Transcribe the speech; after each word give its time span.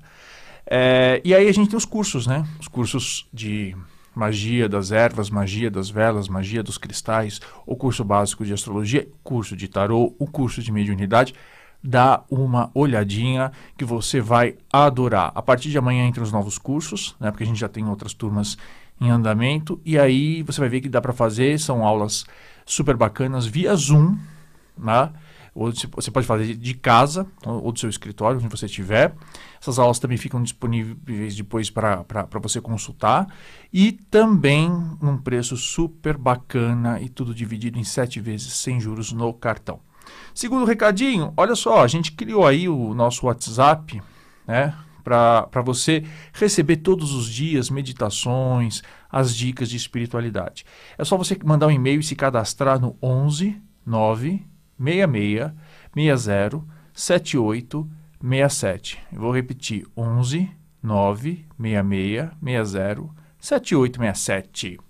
É, 0.67 1.21
e 1.23 1.35
aí 1.35 1.47
a 1.47 1.53
gente 1.53 1.69
tem 1.69 1.77
os 1.77 1.85
cursos, 1.85 2.27
né? 2.27 2.47
Os 2.59 2.69
cursos 2.69 3.27
de 3.33 3.77
magia 4.15 4.69
das 4.69 4.93
ervas, 4.93 5.31
magia 5.31 5.71
das 5.71 5.91
velas, 5.91 6.29
magia 6.29 6.63
dos 6.63 6.79
cristais, 6.79 7.41
o 7.67 7.75
curso 7.75 8.05
básico 8.05 8.45
de 8.45 8.53
astrologia, 8.53 9.09
curso 9.23 9.57
de 9.57 9.69
tarô, 9.69 10.15
o 10.19 10.27
curso 10.27 10.63
de 10.63 10.71
mediunidade. 10.71 11.35
Dá 11.83 12.23
uma 12.31 12.71
olhadinha 12.73 13.53
que 13.77 13.85
você 13.85 14.21
vai 14.21 14.57
adorar. 14.73 15.33
A 15.35 15.43
partir 15.43 15.71
de 15.71 15.77
amanhã 15.77 16.07
entra 16.07 16.23
os 16.23 16.33
novos 16.33 16.57
cursos, 16.57 17.15
né? 17.21 17.31
Porque 17.31 17.45
a 17.45 17.47
gente 17.47 17.61
já 17.61 17.69
tem 17.69 17.87
outras 17.87 18.15
turmas 18.15 18.57
em 19.01 19.11
andamento 19.11 19.81
e 19.85 19.99
aí 19.99 20.43
você 20.43 20.61
vai 20.61 20.69
ver 20.69 20.81
que 20.81 20.89
dá 20.89 21.01
para 21.01 21.13
fazer, 21.13 21.59
são 21.59 21.85
aulas 21.85 22.25
super 22.65 22.97
bacanas 22.97 23.45
via 23.47 23.75
Zoom, 23.75 24.17
né? 24.79 25.11
Você 25.55 26.11
pode 26.11 26.27
fazer 26.27 26.57
de 26.57 26.75
casa 26.75 27.27
ou 27.47 27.71
do 27.71 27.79
seu 27.79 27.89
escritório, 27.89 28.39
onde 28.39 28.49
você 28.49 28.67
estiver. 28.67 29.15
Essas 29.61 29.79
aulas 29.79 30.01
também 30.01 30.19
ficam 30.19 30.43
disponíveis 30.43 31.37
depois 31.37 31.71
para 31.71 32.05
você 32.43 32.61
consultar. 32.61 33.29
E 33.73 33.93
também 33.93 34.69
num 35.01 35.17
preço 35.17 35.57
super 35.57 36.17
bacana 36.17 37.01
e 37.01 37.09
tudo 37.09 37.33
dividido 37.33 37.79
em 37.79 37.85
sete 37.85 38.19
vezes 38.21 38.53
sem 38.55 38.81
juros 38.81 39.13
no 39.13 39.33
cartão. 39.33 39.79
Segundo 40.35 40.65
recadinho, 40.65 41.33
olha 41.37 41.55
só, 41.55 41.83
a 41.83 41.87
gente 41.87 42.13
criou 42.13 42.47
aí 42.47 42.69
o 42.69 42.93
nosso 42.93 43.27
WhatsApp, 43.27 44.03
né? 44.47 44.75
Para 45.05 45.63
você 45.65 46.05
receber 46.33 46.79
todos 46.79 47.13
os 47.13 47.29
dias 47.29 47.71
meditações, 47.71 48.83
as 49.11 49.35
dicas 49.37 49.69
de 49.69 49.77
espiritualidade. 49.77 50.65
É 50.99 51.05
só 51.05 51.17
você 51.17 51.39
mandar 51.45 51.69
um 51.69 51.71
e-mail 51.71 52.01
e 52.01 52.03
se 52.03 52.17
cadastrar 52.17 52.81
no 52.81 52.97
11 53.03 53.61
9 53.87 54.54
66 54.79 55.53
60 55.95 56.65
78 56.93 57.91
67. 58.21 58.99
Eu 59.13 59.21
vou 59.21 59.33
repetir: 59.33 59.87
11 59.97 60.51
9 60.83 61.45
66 61.61 62.31
60 62.43 63.25
7867. 63.39 64.81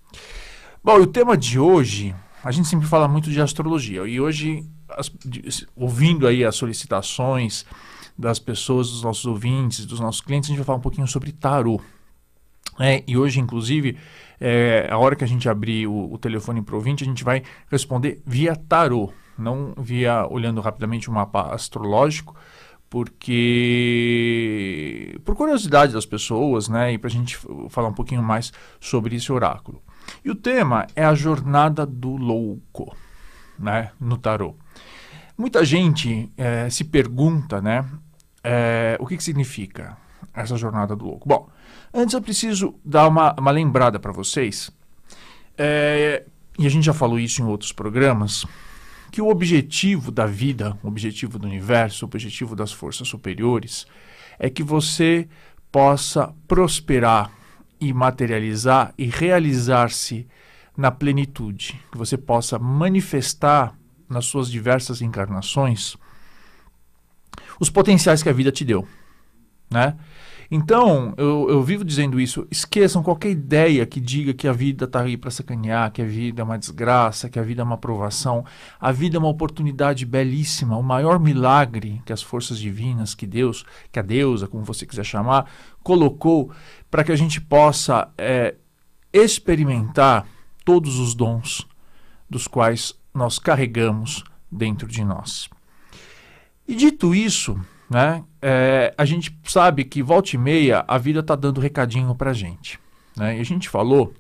Bom, 0.83 0.99
e 0.99 1.03
o 1.03 1.07
tema 1.07 1.37
de 1.37 1.59
hoje, 1.59 2.15
a 2.43 2.53
gente 2.53 2.69
sempre 2.69 2.87
fala 2.87 3.09
muito 3.09 3.31
de 3.31 3.41
astrologia. 3.41 4.07
E 4.07 4.21
hoje, 4.21 4.69
as, 4.89 5.11
ouvindo 5.75 6.27
aí 6.27 6.45
as 6.45 6.55
solicitações 6.55 7.65
das 8.17 8.39
pessoas, 8.39 8.91
dos 8.91 9.03
nossos 9.03 9.27
ouvintes, 9.27 9.87
dos 9.87 9.99
nossos 9.99 10.21
clientes, 10.21 10.49
a 10.49 10.53
gente 10.53 10.59
vai 10.59 10.67
falar 10.67 10.79
um 10.79 10.83
pouquinho 10.83 11.09
sobre 11.09 11.33
tarô. 11.33 11.81
É, 12.79 13.03
e 13.07 13.17
hoje, 13.17 13.41
inclusive, 13.41 13.97
é, 14.41 14.89
a 14.91 14.99
hora 14.99 15.17
que 15.17 15.25
a 15.25 15.27
gente 15.27 15.49
abrir 15.49 15.87
o, 15.87 16.13
o 16.13 16.19
telefone 16.19 16.61
para 16.63 16.75
o 16.75 16.79
ouvinte, 16.79 17.03
a 17.03 17.07
gente 17.07 17.25
vai 17.25 17.43
responder 17.71 18.23
via 18.27 18.55
tarô 18.55 19.13
não 19.39 19.73
via 19.77 20.27
olhando 20.29 20.61
rapidamente 20.61 21.09
o 21.09 21.13
um 21.13 21.17
mapa 21.17 21.55
astrológico, 21.55 22.35
porque 22.89 25.19
por 25.25 25.35
curiosidade 25.35 25.93
das 25.93 26.07
pessoas, 26.07 26.69
né, 26.69 26.93
e 26.93 26.99
para 26.99 27.09
a 27.09 27.11
gente 27.11 27.37
falar 27.69 27.89
um 27.89 27.95
pouquinho 27.95 28.23
mais 28.23 28.53
sobre 28.79 29.17
esse 29.17 29.33
oráculo. 29.33 29.83
E 30.25 30.31
o 30.31 30.35
tema 30.35 30.87
é 30.95 31.05
a 31.05 31.15
jornada 31.15 31.85
do 31.85 32.17
louco, 32.17 32.97
né, 33.59 33.91
no 34.01 34.17
tarô. 34.17 34.55
Muita 35.37 35.65
gente 35.65 36.31
é, 36.37 36.71
se 36.71 36.85
pergunta, 36.85 37.61
né, 37.61 37.85
é, 38.45 38.97
o 39.01 39.07
que, 39.07 39.17
que 39.17 39.25
significa 39.25 39.97
essa 40.33 40.57
jornada 40.57 40.95
do 40.95 41.05
louco. 41.05 41.29
Bom, 41.29 41.49
antes 41.93 42.15
eu 42.15 42.23
preciso 42.23 42.77
dar 42.85 43.09
uma, 43.09 43.35
uma 43.39 43.51
lembrada 43.51 43.99
para 43.99 44.13
vocês, 44.13 44.71
é, 45.59 46.25
e 46.59 46.67
a 46.67 46.71
gente 46.71 46.85
já 46.85 46.93
falou 46.93 47.19
isso 47.19 47.43
em 47.43 47.45
outros 47.45 47.73
programas, 47.73 48.47
que 49.15 49.23
o 49.23 49.29
objetivo 49.29 50.11
da 50.11 50.27
vida, 50.27 50.77
o 50.83 50.89
objetivo 50.89 51.39
do 51.39 51.47
universo, 51.47 52.05
o 52.05 52.09
objetivo 52.09 52.57
das 52.57 52.73
forças 52.73 53.07
superiores 53.07 53.87
é 54.41 54.51
que 54.51 54.61
você 54.61 55.29
possa 55.71 56.35
prosperar 56.49 57.31
e 57.81 57.93
materializar 57.93 58.93
e 58.99 59.07
realizar-se 59.07 60.27
na 60.77 60.91
plenitude, 60.91 61.81
que 61.93 61.97
você 61.97 62.19
possa 62.19 62.59
manifestar 62.59 63.79
nas 64.09 64.27
suas 64.27 64.51
diversas 64.51 65.01
encarnações 65.01 65.97
os 67.61 67.71
potenciais 67.71 68.21
que 68.21 68.29
a 68.29 68.33
vida 68.33 68.51
te 68.51 68.65
deu, 68.65 68.85
né? 69.71 69.97
Então, 70.57 71.13
eu, 71.17 71.51
eu 71.51 71.63
vivo 71.65 71.85
dizendo 71.85 72.21
isso. 72.21 72.47
Esqueçam 72.49 73.03
qualquer 73.03 73.31
ideia 73.31 73.85
que 73.85 73.99
diga 73.99 74.33
que 74.33 74.47
a 74.47 74.53
vida 74.53 74.85
está 74.85 75.01
aí 75.01 75.17
para 75.17 75.29
sacanear, 75.29 75.91
que 75.91 76.01
a 76.01 76.05
vida 76.05 76.43
é 76.43 76.45
uma 76.45 76.57
desgraça, 76.57 77.29
que 77.29 77.41
a 77.41 77.43
vida 77.43 77.61
é 77.61 77.65
uma 77.65 77.77
provação. 77.77 78.45
A 78.79 78.93
vida 78.93 79.17
é 79.17 79.19
uma 79.19 79.29
oportunidade 79.29 80.07
belíssima, 80.07 80.77
o 80.77 80.83
maior 80.83 81.19
milagre 81.19 82.01
que 82.07 82.13
as 82.13 82.23
forças 82.23 82.57
divinas, 82.57 83.17
que 83.17 83.27
Deus, 83.27 83.67
que 83.91 83.99
a 83.99 84.03
deusa, 84.03 84.47
como 84.47 84.63
você 84.63 84.87
quiser 84.87 85.03
chamar, 85.03 85.51
colocou 85.83 86.53
para 86.89 87.03
que 87.03 87.11
a 87.11 87.17
gente 87.17 87.41
possa 87.41 88.13
é, 88.17 88.55
experimentar 89.13 90.25
todos 90.65 91.01
os 91.01 91.17
dons 91.17 91.67
dos 92.31 92.47
quais 92.47 92.95
nós 93.13 93.41
carregamos 93.41 94.23
dentro 94.49 94.87
de 94.87 95.03
nós. 95.03 95.51
E 96.69 96.77
dito 96.77 97.13
isso, 97.13 97.59
né? 97.89 98.25
É, 98.41 98.95
a 98.97 99.05
gente 99.05 99.37
sabe 99.45 99.85
que 99.85 100.03
volta 100.03 100.35
e 100.35 100.39
meia 100.39 100.85
a 100.87 100.99
vida 100.99 101.21
está 101.21 101.35
dando 101.35 101.61
recadinho 101.61 102.15
para 102.15 102.33
gente. 102.33 102.79
Né? 103.17 103.39
E 103.39 103.41
a 103.41 103.45
gente 103.45 103.69
falou, 103.69 104.13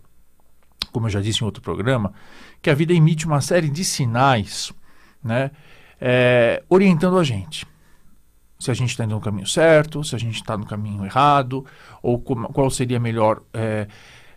como 0.93 1.07
eu 1.07 1.11
já 1.11 1.21
disse 1.21 1.43
em 1.43 1.45
outro 1.45 1.63
programa, 1.63 2.13
que 2.63 2.71
a 2.71 2.75
vida 2.75 2.93
emite 2.93 3.27
uma 3.27 3.41
série 3.41 3.69
de 3.69 3.85
sinais 3.85 4.73
né? 5.25 5.51
É, 5.99 6.63
orientando 6.69 7.19
a 7.19 7.25
gente. 7.25 7.67
Se 8.59 8.71
a 8.71 8.75
gente 8.75 8.91
está 8.91 9.05
indo 9.05 9.15
no 9.15 9.21
caminho 9.21 9.47
certo, 9.47 10.05
se 10.05 10.15
a 10.15 10.19
gente 10.19 10.37
está 10.37 10.57
no 10.57 10.67
caminho 10.67 11.05
errado, 11.05 11.65
ou 12.03 12.21
como, 12.21 12.49
qual 12.53 12.71
seria 12.71 12.99
a 12.99 13.01
melhor 13.01 13.43
é, 13.53 13.89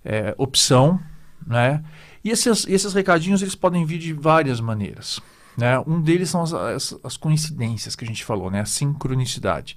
é, 0.03 0.33
opção. 0.37 0.99
Né? 1.45 1.83
E 2.23 2.29
esses, 2.29 2.65
esses 2.67 2.93
recadinhos 2.93 3.41
eles 3.41 3.55
podem 3.55 3.85
vir 3.85 3.99
de 3.99 4.13
várias 4.13 4.61
maneiras. 4.61 5.19
Né? 5.57 5.79
Um 5.87 5.99
deles 5.99 6.29
são 6.29 6.43
as, 6.43 6.53
as, 6.53 6.99
as, 7.03 7.17
coincidências 7.17 7.95
que 7.95 8.05
a 8.05 8.07
gente 8.07 8.23
falou, 8.23 8.51
né? 8.51 8.61
a 8.61 8.65
sincronicidade. 8.65 9.75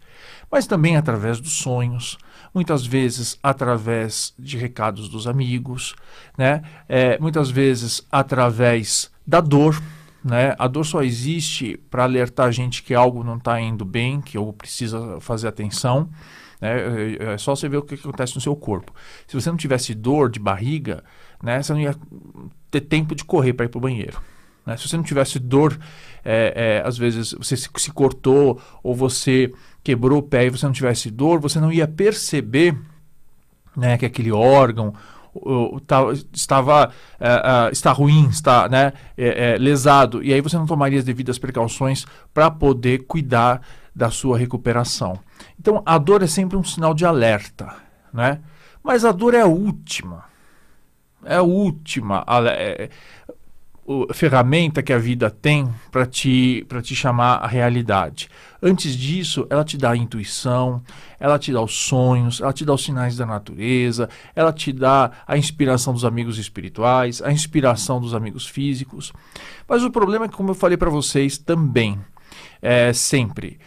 Mas 0.51 0.67
também 0.67 0.95
através 0.95 1.41
dos 1.41 1.55
sonhos, 1.55 2.19
muitas 2.53 2.85
vezes 2.85 3.39
através 3.43 4.35
de 4.39 4.59
recados 4.59 5.09
dos 5.09 5.27
amigos, 5.27 5.97
né? 6.37 6.63
É, 6.87 7.19
muitas 7.19 7.51
vezes 7.51 8.07
através 8.13 9.11
da 9.27 9.41
dor. 9.41 9.81
Né? 10.23 10.55
A 10.59 10.69
dor 10.69 10.85
só 10.85 11.03
existe 11.03 11.79
para 11.91 12.05
alertar 12.05 12.49
a 12.49 12.51
gente 12.51 12.83
que 12.83 12.95
algo 12.95 13.25
não 13.25 13.39
está 13.39 13.59
indo 13.59 13.87
bem, 13.87 14.21
que 14.21 14.37
algo 14.37 14.53
precisa 14.53 15.19
fazer 15.19 15.49
atenção. 15.49 16.11
Né? 16.61 17.17
É, 17.19 17.33
é 17.33 17.39
só 17.39 17.57
você 17.57 17.71
ver 17.71 17.79
o 17.79 17.83
que 17.83 17.95
acontece 17.95 18.35
no 18.35 18.41
seu 18.43 18.55
corpo. 18.55 18.93
Se 19.27 19.35
você 19.35 19.49
não 19.49 19.57
tivesse 19.57 19.95
dor 19.95 20.29
de 20.29 20.39
barriga, 20.39 21.03
né, 21.43 21.63
você 21.63 21.73
não 21.73 21.81
ia 21.81 21.97
ter 22.71 22.83
tempo 22.83 23.15
de 23.15 23.25
correr 23.25 23.55
para 23.55 23.65
ir 23.65 23.71
para 23.71 23.79
o 23.79 23.81
banheiro. 23.81 24.21
Né? 24.71 24.77
Se 24.77 24.89
você 24.89 24.97
não 24.97 25.03
tivesse 25.03 25.41
dor, 25.41 25.77
é, 26.25 26.81
é, 26.85 26.87
às 26.87 26.97
vezes 26.97 27.33
você 27.33 27.57
se, 27.57 27.69
se, 27.77 27.91
cortou 27.91 28.61
ou 28.85 28.95
você 28.95 29.53
quebrou 29.83 30.21
o 30.21 30.23
pé 30.23 30.47
e 30.47 30.51
você 30.51 30.65
não 30.65 30.73
tivesse 30.73 31.11
dor, 31.11 31.41
você 31.41 31.59
não 31.59 31.73
ia 31.73 31.89
perceber 31.89 32.79
né, 33.77 33.99
que 33.99 34.07
aquele 34.07 34.31
órgão 34.31 34.95
tá, 35.89 36.03
estava 36.33 36.89
uh, 36.89 37.69
uh, 37.69 37.73
está 37.73 37.91
ruim, 37.91 38.29
está 38.29 38.69
né, 38.69 38.93
é, 39.19 39.55
é, 39.55 39.59
lesado, 39.59 40.23
e 40.23 40.33
aí 40.33 40.41
você 40.41 40.57
não 40.57 40.67
tomaria 40.67 41.01
as 41.01 41.05
devidas 41.05 41.39
precauções 41.39 42.07
para 42.33 42.49
poder 42.49 43.07
cuidar 43.07 43.63
da 43.95 44.09
sua 44.09 44.39
recuperação. 44.39 45.19
Então 45.59 45.83
a 45.85 45.99
dor 45.99 46.23
é 46.23 46.29
sempre 46.29 46.57
um 46.57 46.63
sinal 46.63 46.95
de 46.95 47.05
alerta, 47.05 47.75
né? 48.13 48.41
Mas 48.85 49.05
a 49.05 49.11
dor 49.11 49.35
é 49.35 49.41
a 49.41 49.47
última. 49.47 50.31
É 51.25 51.37
a 51.37 51.43
última. 51.43 52.25
É, 52.49 52.89
ferramenta 54.13 54.83
que 54.83 54.93
a 54.93 54.99
vida 54.99 55.31
tem 55.31 55.69
para 55.91 56.07
te, 56.07 56.67
te 56.83 56.95
chamar 56.95 57.37
a 57.37 57.47
realidade. 57.47 58.29
Antes 58.63 58.95
disso, 58.95 59.47
ela 59.51 59.65
te 59.65 59.77
dá 59.77 59.91
a 59.91 59.97
intuição, 59.97 60.83
ela 61.19 61.39
te 61.39 61.53
dá 61.53 61.61
os 61.61 61.75
sonhos, 61.75 62.41
ela 62.41 62.53
te 62.53 62.65
dá 62.65 62.75
os 62.75 62.85
sinais 62.85 63.17
da 63.17 63.27
natureza, 63.27 64.09
ela 64.35 64.53
te 64.53 64.73
dá 64.73 65.11
a 65.27 65.37
inspiração 65.37 65.93
dos 65.93 66.05
amigos 66.05 66.39
espirituais, 66.39 67.21
a 67.23 67.33
inspiração 67.33 68.01
dos 68.01 68.15
amigos 68.15 68.47
físicos. 68.47 69.13
Mas 69.69 69.83
o 69.83 69.91
problema 69.91 70.27
é 70.27 70.29
que, 70.29 70.37
como 70.37 70.51
eu 70.51 70.55
falei 70.55 70.77
para 70.77 70.91
vocês 70.91 71.39
também, 71.39 71.99
é, 72.61 72.93
sempre, 72.93 73.59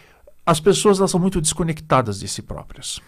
as 0.46 0.60
pessoas 0.60 0.98
elas 0.98 1.10
são 1.10 1.20
muito 1.20 1.40
desconectadas 1.40 2.20
de 2.20 2.28
si 2.28 2.42
próprias. 2.42 3.00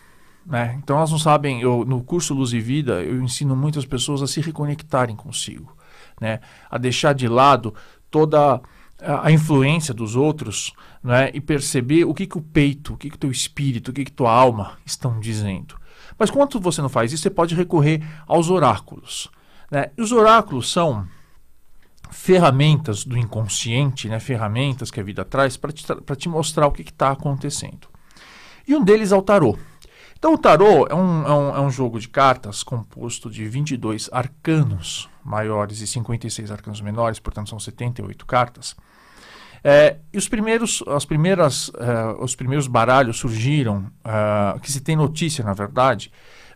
Né? 0.45 0.79
Então 0.83 0.97
elas 0.97 1.11
não 1.11 1.19
sabem, 1.19 1.61
eu, 1.61 1.85
no 1.85 2.03
curso 2.03 2.33
Luz 2.33 2.53
e 2.53 2.61
Vida, 2.61 3.03
eu 3.03 3.21
ensino 3.21 3.57
muitas 3.57 3.85
pessoas 3.85 4.23
a 4.23 4.27
se 4.27 4.41
reconectarem 4.41 5.17
consigo, 5.17 5.76
né? 6.21 6.41
a 6.71 6.79
deixar 6.79 7.15
de 7.15 7.29
lado 7.29 7.75
toda 8.11 8.61
a, 9.01 9.31
influência 9.31 9.93
dos 9.93 10.17
outros 10.17 10.73
né? 11.03 11.31
e 11.35 11.41
perceber 11.41 12.05
o 12.05 12.15
que, 12.15 12.27
que 12.27 12.39
o 12.39 12.43
peito, 12.43 12.95
o 12.95 12.97
que, 12.97 13.11
que 13.11 13.19
teu 13.19 13.31
espírito, 13.31 13.91
o 13.91 13.95
que, 13.95 14.05
que 14.05 14.13
tua 14.13 14.33
alma 14.33 14.79
estão 14.85 15.21
dizendo. 15.21 15.77
Mas 16.19 16.31
quando 16.31 16.59
você 16.61 16.81
não 16.81 16.89
faz 16.89 17.13
isso, 17.13 17.23
você 17.23 17.31
pode 17.31 17.55
recorrer 17.55 18.03
aos 18.27 18.49
oráculos. 18.49 19.31
Né? 19.71 19.91
E 19.97 20.03
os 20.03 20.13
oráculos 20.13 20.71
são 20.71 21.07
ferramentas 22.11 23.05
do 23.05 23.19
inconsciente, 23.19 24.09
né? 24.09 24.19
ferramentas 24.19 24.91
que 24.91 25.01
a 25.01 25.03
vida 25.03 25.25
traz 25.25 25.57
para 25.57 25.73
te, 25.73 25.85
te 26.17 26.29
mostrar 26.29 26.67
o 26.67 26.73
que 26.73 26.83
está 26.83 27.11
acontecendo. 27.11 27.89
E 28.67 28.75
um 28.75 28.83
deles 28.83 29.13
é 29.13 29.17
o 29.17 29.23
tarô. 29.23 29.57
Então 30.27 30.35
o 30.35 30.39
tarô 30.39 30.89
é 30.91 30.95
um, 30.95 31.25
é 31.25 31.33
um, 31.33 31.57
é 31.57 31.61
um 31.61 31.71
jogo 31.71 32.01
de 32.01 32.09
cartas 32.09 32.65
composto 32.65 33.31
de 33.31 33.47
22 33.47 34.11
arcanos 34.11 35.09
maiores 35.23 35.81
e 35.81 35.87
56 35.87 36.51
arcanos 36.51 36.81
menores, 36.81 37.21
portanto 37.21 37.49
são 37.49 37.61
78 37.61 38.27
cartas. 38.27 38.75
É, 39.63 39.99
e 40.13 40.19
os 40.19 40.29
primeiros, 40.29 40.83
as 40.89 41.05
primeiras, 41.05 41.69
uh, 41.69 42.21
os 42.21 42.35
primeiros 42.35 42.67
baralhos 42.67 43.19
surgiram, 43.19 43.89
uh, 44.05 44.59
que 44.59 44.73
se 44.73 44.81
tem 44.81 44.97
notícia, 44.97 45.45
na 45.45 45.53
verdade, 45.53 46.11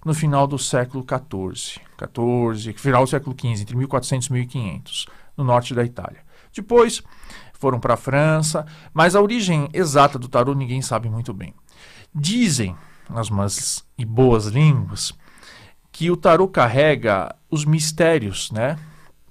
no 0.05 0.15
final 0.15 0.49
do 0.49 0.59
século 0.59 1.07
XIV, 1.09 1.81
14, 1.97 2.73
final 2.73 3.05
do 3.05 3.09
século 3.09 3.37
XV, 3.39 3.63
entre 3.63 3.77
1400 3.77 4.27
e 4.27 4.33
1500, 4.33 5.07
no 5.37 5.45
norte 5.45 5.77
da 5.77 5.85
Itália. 5.85 6.23
Depois 6.53 7.05
foram 7.53 7.79
para 7.79 7.95
a 7.95 7.97
França, 7.97 8.67
mas 8.93 9.15
a 9.15 9.21
origem 9.21 9.69
exata 9.73 10.19
do 10.19 10.27
tarô 10.27 10.55
ninguém 10.55 10.83
sabe 10.83 11.09
muito 11.09 11.33
bem. 11.33 11.55
Dizem 12.13 12.75
nas 13.13 13.31
más 13.31 13.85
e 13.99 14.05
boas 14.05 14.47
línguas, 14.47 15.13
que 15.93 16.11
o 16.11 16.17
tarô 16.17 16.49
carrega 16.49 17.35
os 17.51 17.65
mistérios 17.65 18.51
né, 18.51 18.79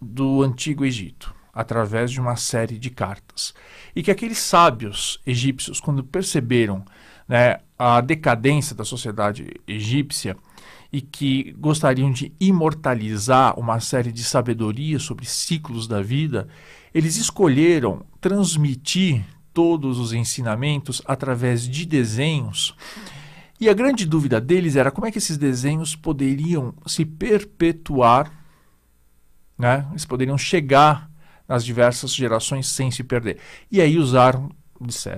do 0.01 0.43
Antigo 0.43 0.85
Egito, 0.85 1.33
através 1.53 2.11
de 2.11 2.19
uma 2.19 2.35
série 2.35 2.77
de 2.77 2.89
cartas. 2.89 3.53
E 3.95 4.03
que 4.03 4.11
aqueles 4.11 4.37
sábios 4.37 5.19
egípcios, 5.25 5.79
quando 5.79 6.03
perceberam 6.03 6.83
né, 7.27 7.59
a 7.77 8.01
decadência 8.01 8.75
da 8.75 8.83
sociedade 8.83 9.47
egípcia 9.67 10.35
e 10.91 11.01
que 11.01 11.55
gostariam 11.57 12.11
de 12.11 12.33
imortalizar 12.39 13.57
uma 13.59 13.79
série 13.79 14.11
de 14.11 14.23
sabedorias 14.23 15.03
sobre 15.03 15.25
ciclos 15.25 15.87
da 15.87 16.01
vida, 16.01 16.47
eles 16.93 17.15
escolheram 17.15 18.05
transmitir 18.19 19.23
todos 19.53 19.99
os 19.99 20.13
ensinamentos 20.13 21.01
através 21.05 21.67
de 21.67 21.85
desenhos 21.85 22.75
e 23.59 23.67
a 23.67 23.73
grande 23.73 24.05
dúvida 24.05 24.39
deles 24.39 24.75
era 24.75 24.89
como 24.89 25.05
é 25.05 25.11
que 25.11 25.17
esses 25.17 25.37
desenhos 25.37 25.95
poderiam 25.95 26.73
se 26.85 27.03
perpetuar, 27.03 28.31
né? 29.57 29.85
eles 29.91 30.05
poderiam 30.05 30.37
chegar 30.37 31.09
nas 31.47 31.65
diversas 31.65 32.13
gerações 32.13 32.69
sem 32.69 32.89
se 32.89 33.03
perder. 33.03 33.39
E 33.69 33.81
aí 33.81 33.97
usaram, 33.97 34.49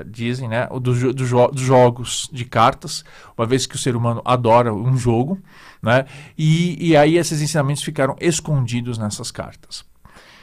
dizem, 0.08 0.48
né, 0.48 0.68
dos, 0.82 1.00
do 1.00 1.14
dos 1.14 1.62
jogos 1.62 2.30
de 2.34 2.46
cartas, 2.46 3.06
uma 3.38 3.46
vez 3.46 3.68
que 3.68 3.76
o 3.76 3.80
ser 3.80 3.96
humano 3.96 4.22
adora 4.26 4.74
um 4.74 4.98
jogo, 4.98 5.40
né? 5.82 6.06
e, 6.36 6.90
e 6.90 6.98
aí 6.98 7.18
esses 7.18 7.42
ensinamentos 7.42 7.84
ficaram 7.84 8.16
escondidos 8.20 8.98
nessas 8.98 9.30
cartas. 9.30 9.86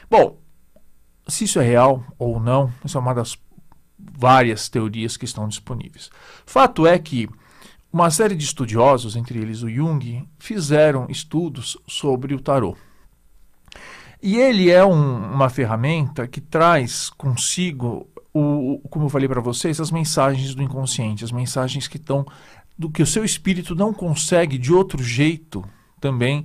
Bom, 0.09 0.39
se 1.27 1.45
isso 1.45 1.59
é 1.59 1.65
real 1.65 2.05
ou 2.17 2.39
não, 2.39 2.73
isso 2.85 2.97
é 2.97 3.01
uma 3.01 3.15
das 3.15 3.37
várias 3.99 4.69
teorias 4.69 5.17
que 5.17 5.25
estão 5.25 5.49
disponíveis. 5.49 6.11
Fato 6.47 6.87
é 6.87 6.99
que 6.99 7.29
uma 7.93 8.11
série 8.11 8.35
de 8.35 8.45
estudiosos, 8.45 9.17
entre 9.17 9.39
eles 9.39 9.63
o 9.63 9.71
Jung, 9.71 10.29
fizeram 10.39 11.07
estudos 11.09 11.77
sobre 11.87 12.35
o 12.35 12.41
tarô. 12.41 12.77
E 14.23 14.37
ele 14.37 14.71
é 14.71 14.85
um, 14.85 15.33
uma 15.33 15.49
ferramenta 15.49 16.27
que 16.27 16.41
traz 16.41 17.09
consigo, 17.11 18.07
o, 18.35 18.81
como 18.91 19.07
eu 19.07 19.11
falei 19.11 19.29
para 19.29 19.41
vocês, 19.41 19.81
as 19.81 19.91
mensagens 19.91 20.55
do 20.55 20.63
inconsciente, 20.63 21.25
as 21.25 21.33
mensagens 21.33 21.87
que 21.87 21.97
estão 21.97 22.27
do 22.77 22.91
que 22.91 23.03
o 23.03 23.07
seu 23.07 23.25
espírito 23.25 23.75
não 23.75 23.93
consegue 23.93 24.59
de 24.59 24.73
outro 24.73 25.03
jeito 25.03 25.65
também 26.01 26.45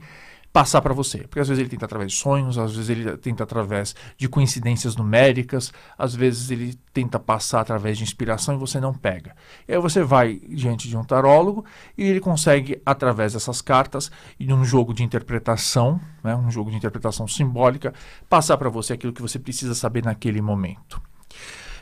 passar 0.54 0.84
para 0.84 0.94
você. 0.94 1.18
Porque 1.28 1.40
às 1.40 1.48
vezes 1.48 1.60
ele 1.60 1.70
tenta 1.70 1.86
através 1.86 2.12
de 2.12 2.18
sonhos, 2.20 2.60
às 2.60 2.76
vezes 2.76 2.90
ele 2.90 3.18
tenta 3.18 3.44
através 3.44 3.96
de 4.16 4.30
coincidências 4.30 4.96
numéricas, 4.96 5.74
às 5.98 6.14
vezes 6.14 6.52
ele 6.52 6.80
tenta 6.94 7.20
passar 7.20 7.62
através 7.62 7.98
de 7.98 8.04
inspiração 8.04 8.54
e 8.54 8.58
você 8.58 8.80
não 8.80 8.94
pega. 8.94 9.36
E 9.68 9.74
aí 9.74 9.80
você 9.80 10.04
vai 10.04 10.40
diante 10.48 10.88
de 10.88 10.96
um 10.96 11.04
tarólogo 11.04 11.66
e 11.98 12.04
ele 12.04 12.20
consegue, 12.20 12.80
através 12.86 13.34
dessas 13.34 13.62
cartas 13.64 14.12
e 14.40 14.46
de 14.46 14.54
um 14.54 14.64
jogo 14.64 14.94
de 14.94 15.04
interpretação, 15.04 16.00
né, 16.24 16.36
um 16.36 16.52
jogo 16.52 16.70
de 16.70 16.78
interpretação 16.78 17.28
simbólica, 17.28 17.92
passar 18.30 18.56
para 18.58 18.70
você 18.70 18.94
aquilo 18.94 19.12
que 19.12 19.24
você 19.24 19.40
precisa 19.40 19.74
saber 19.74 20.06
naquele 20.06 20.40
momento. 20.40 21.02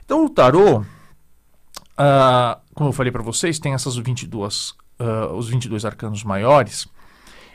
Então 0.06 0.24
o 0.24 0.30
tarô, 0.30 0.80
uh, 0.80 0.86
como 2.74 2.90
eu 2.90 2.94
falei 2.94 3.12
para 3.12 3.22
vocês, 3.22 3.60
tem 3.60 3.74
essas 3.74 3.98
22, 3.98 4.70
uh, 4.70 4.76
ah, 5.00 5.34
os 5.34 5.50
22 5.50 5.84
arcanos 5.84 6.24
maiores. 6.24 6.88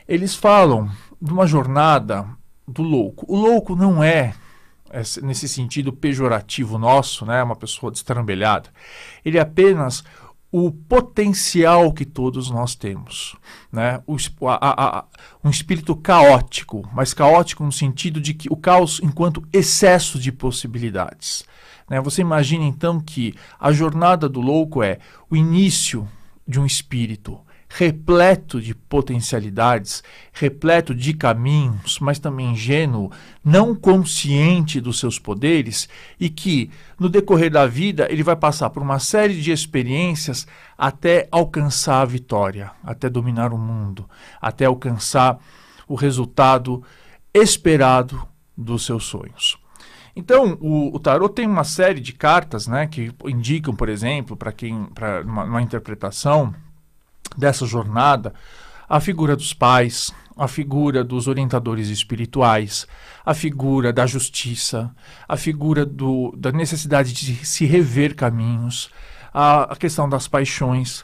Eles 0.07 0.35
falam 0.35 0.89
de 1.21 1.31
uma 1.31 1.47
jornada 1.47 2.27
do 2.67 2.81
louco. 2.81 3.25
O 3.27 3.35
louco 3.35 3.75
não 3.75 4.03
é, 4.03 4.33
é 4.89 5.01
nesse 5.23 5.47
sentido 5.47 5.93
pejorativo 5.93 6.77
nosso, 6.77 7.25
né, 7.25 7.41
uma 7.41 7.55
pessoa 7.55 7.91
destrambelhada. 7.91 8.69
Ele 9.23 9.37
é 9.37 9.41
apenas 9.41 10.03
o 10.51 10.71
potencial 10.71 11.91
que 11.91 12.05
todos 12.05 12.49
nós 12.49 12.73
temos, 12.73 13.35
né? 13.71 14.01
O, 14.07 14.15
a, 14.47 14.99
a, 14.99 15.05
um 15.43 15.49
espírito 15.49 15.95
caótico, 15.95 16.87
mas 16.93 17.13
caótico 17.13 17.65
no 17.65 17.71
sentido 17.71 18.21
de 18.21 18.33
que 18.33 18.47
o 18.49 18.55
caos 18.55 19.01
enquanto 19.03 19.45
excesso 19.51 20.17
de 20.17 20.31
possibilidades. 20.31 21.43
Né? 21.89 21.99
Você 22.01 22.21
imagina 22.21 22.63
então 22.63 22.99
que 22.99 23.35
a 23.59 23.71
jornada 23.71 24.29
do 24.29 24.39
louco 24.39 24.81
é 24.81 24.99
o 25.29 25.35
início 25.35 26.07
de 26.47 26.59
um 26.59 26.65
espírito, 26.65 27.39
repleto 27.69 28.61
de 28.61 28.73
potencialidades, 28.73 30.03
repleto 30.31 30.95
de 30.95 31.13
caminhos, 31.13 31.99
mas 31.99 32.17
também 32.17 32.51
ingênuo, 32.51 33.11
não 33.43 33.75
consciente 33.75 34.79
dos 34.79 34.99
seus 34.99 35.19
poderes 35.19 35.89
e 36.19 36.29
que, 36.29 36.71
no 36.99 37.09
decorrer 37.09 37.51
da 37.51 37.67
vida, 37.67 38.07
ele 38.09 38.23
vai 38.23 38.35
passar 38.35 38.69
por 38.69 38.81
uma 38.81 38.99
série 38.99 39.39
de 39.41 39.51
experiências 39.51 40.47
até 40.77 41.27
alcançar 41.31 42.01
a 42.01 42.05
vitória, 42.05 42.71
até 42.83 43.09
dominar 43.09 43.53
o 43.53 43.57
mundo, 43.57 44.09
até 44.41 44.65
alcançar 44.65 45.37
o 45.87 45.95
resultado 45.95 46.83
esperado 47.33 48.25
dos 48.55 48.85
seus 48.85 49.05
sonhos. 49.05 49.57
Então, 50.15 50.57
o, 50.59 50.95
o 50.95 50.99
tarot 50.99 51.35
tem 51.35 51.45
uma 51.45 51.63
série 51.63 51.99
de 51.99 52.11
cartas 52.11 52.65
né, 52.65 52.87
que 52.87 53.11
indicam, 53.25 53.75
por 53.75 53.87
exemplo, 53.87 54.35
para 54.35 54.51
quem, 54.51 54.85
para 54.85 55.21
uma, 55.21 55.43
uma 55.43 55.61
interpretação, 55.61 56.55
dessa 57.35 57.65
jornada 57.65 58.33
a 58.89 58.99
figura 58.99 59.35
dos 59.35 59.53
pais, 59.53 60.13
a 60.37 60.47
figura 60.47 61.03
dos 61.03 61.27
orientadores 61.27 61.89
espirituais, 61.89 62.87
a 63.25 63.33
figura 63.33 63.91
da 63.91 64.05
justiça, 64.05 64.91
a 65.27 65.35
figura 65.35 65.85
do, 65.85 66.33
da 66.37 66.51
necessidade 66.51 67.11
de 67.13 67.45
se 67.45 67.65
rever 67.65 68.15
caminhos, 68.15 68.89
a, 69.33 69.73
a 69.73 69.75
questão 69.75 70.07
das 70.07 70.27
paixões. 70.27 71.03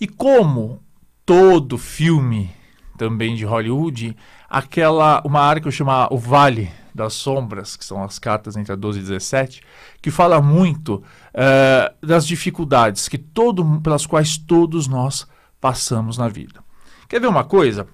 E 0.00 0.08
como 0.08 0.82
todo 1.26 1.76
filme 1.76 2.50
também 2.96 3.34
de 3.34 3.44
Hollywood, 3.44 4.16
aquela 4.48 5.22
uma 5.24 5.40
área 5.40 5.60
que 5.60 5.68
eu 5.68 5.72
chamo 5.72 5.90
o 6.10 6.16
Vale 6.16 6.70
das 6.94 7.12
Sombras, 7.14 7.76
que 7.76 7.84
são 7.84 8.02
as 8.02 8.18
cartas 8.18 8.56
entre 8.56 8.72
a 8.72 8.76
12 8.76 8.98
e 8.98 9.02
17, 9.02 9.62
que 10.02 10.10
fala 10.10 10.40
muito 10.40 10.96
uh, 10.96 12.06
das 12.06 12.26
dificuldades 12.26 13.08
que 13.08 13.18
todo, 13.18 13.80
pelas 13.80 14.06
quais 14.06 14.36
todos 14.36 14.88
nós 14.88 15.26
passamos 15.60 16.16
na 16.16 16.28
vida. 16.28 16.62
Quer 17.08 17.20
ver 17.20 17.26
uma 17.26 17.44
coisa? 17.44 17.86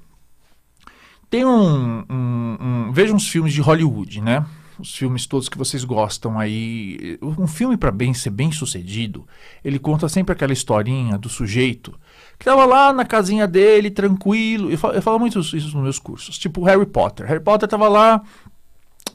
Tem 1.28 1.44
um, 1.44 2.04
um, 2.08 2.56
um 2.60 2.92
veja 2.92 3.12
uns 3.12 3.28
filmes 3.28 3.52
de 3.52 3.60
Hollywood, 3.60 4.20
né? 4.20 4.46
Os 4.78 4.94
filmes 4.94 5.26
todos 5.26 5.48
que 5.48 5.56
vocês 5.56 5.84
gostam 5.84 6.38
aí. 6.38 7.18
Um 7.22 7.46
filme 7.46 7.76
para 7.76 7.90
bem 7.90 8.12
ser 8.12 8.30
bem 8.30 8.52
sucedido, 8.52 9.26
ele 9.64 9.78
conta 9.78 10.08
sempre 10.08 10.32
aquela 10.32 10.52
historinha 10.52 11.16
do 11.18 11.28
sujeito 11.28 11.92
que 12.38 12.42
estava 12.42 12.64
lá 12.66 12.92
na 12.92 13.04
casinha 13.04 13.46
dele, 13.46 13.90
tranquilo. 13.90 14.70
Eu 14.70 14.78
falo, 14.78 14.94
eu 14.94 15.02
falo 15.02 15.18
muito 15.18 15.40
isso 15.40 15.56
nos 15.56 15.74
meus 15.74 15.98
cursos. 15.98 16.38
Tipo 16.38 16.62
Harry 16.64 16.86
Potter. 16.86 17.26
Harry 17.26 17.40
Potter 17.40 17.66
estava 17.66 17.88
lá 17.88 18.22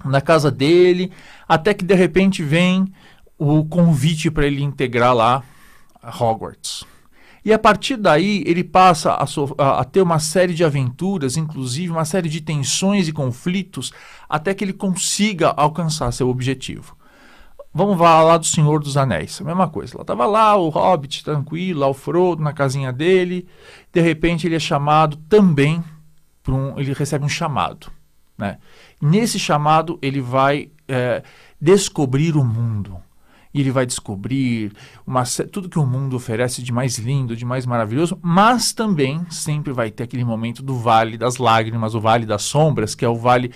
na 0.03 0.19
casa 0.19 0.49
dele, 0.49 1.11
até 1.47 1.73
que 1.73 1.85
de 1.85 1.93
repente 1.93 2.43
vem 2.43 2.91
o 3.37 3.63
convite 3.65 4.31
para 4.31 4.47
ele 4.47 4.63
integrar 4.63 5.13
lá 5.15 5.43
Hogwarts. 6.03 6.85
E 7.43 7.51
a 7.51 7.57
partir 7.57 7.97
daí 7.97 8.43
ele 8.45 8.63
passa 8.63 9.15
a, 9.15 9.25
so 9.25 9.55
a, 9.57 9.83
ter 9.83 10.01
uma 10.01 10.19
série 10.19 10.53
de 10.53 10.63
aventuras, 10.63 11.37
inclusive 11.37 11.91
uma 11.91 12.05
série 12.05 12.29
de 12.29 12.39
tensões 12.39 13.07
e 13.07 13.11
conflitos, 13.11 13.91
até 14.29 14.53
que 14.53 14.63
ele 14.63 14.73
consiga 14.73 15.49
alcançar 15.49 16.11
seu 16.11 16.29
objetivo. 16.29 16.95
Vamos 17.73 17.97
lá 17.97 18.37
do 18.37 18.45
Senhor 18.45 18.81
dos 18.81 18.97
Anéis, 18.97 19.39
a 19.41 19.45
mesma 19.45 19.67
coisa. 19.67 19.95
Lá 19.95 20.01
estava 20.01 20.25
lá 20.25 20.55
o 20.55 20.69
Hobbit 20.69 21.23
tranquilo, 21.23 21.79
lá 21.79 21.87
o 21.87 21.93
Frodo 21.93 22.43
na 22.43 22.51
casinha 22.51 22.91
dele. 22.91 23.47
De 23.91 24.01
repente 24.01 24.45
ele 24.45 24.55
é 24.55 24.59
chamado 24.59 25.17
também 25.29 25.83
um, 26.47 26.77
ele 26.77 26.93
recebe 26.93 27.23
um 27.23 27.29
chamado, 27.29 27.87
né? 28.37 28.57
Nesse 29.01 29.39
chamado 29.39 29.97
ele 30.01 30.19
vai 30.19 30.69
é, 30.87 31.23
descobrir 31.59 32.35
o 32.35 32.43
mundo 32.43 33.01
e 33.53 33.59
ele 33.59 33.71
vai 33.71 33.85
descobrir 33.85 34.71
uma, 35.05 35.23
tudo 35.51 35.69
que 35.69 35.79
o 35.79 35.85
mundo 35.85 36.15
oferece 36.15 36.63
de 36.63 36.71
mais 36.71 36.97
lindo, 36.97 37.35
de 37.35 37.45
mais 37.45 37.65
maravilhoso, 37.65 38.17
mas 38.21 38.71
também 38.71 39.25
sempre 39.29 39.73
vai 39.73 39.91
ter 39.91 40.03
aquele 40.03 40.23
momento 40.23 40.63
do 40.63 40.75
vale 40.75 41.17
das 41.17 41.37
lágrimas, 41.37 41.93
o 41.93 41.99
vale 41.99 42.25
das 42.25 42.43
sombras, 42.43 42.95
que 42.95 43.03
é 43.03 43.09
o 43.09 43.15
vale 43.15 43.51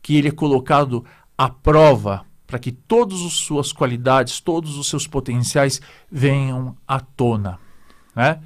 que 0.00 0.16
ele 0.16 0.28
é 0.28 0.32
colocado 0.32 1.04
à 1.36 1.48
prova 1.48 2.24
para 2.46 2.58
que 2.58 2.72
todas 2.72 3.20
as 3.22 3.34
suas 3.34 3.72
qualidades, 3.72 4.40
todos 4.40 4.76
os 4.76 4.88
seus 4.88 5.06
potenciais 5.06 5.80
venham 6.10 6.76
à 6.86 6.98
tona, 6.98 7.58
né? 8.14 8.40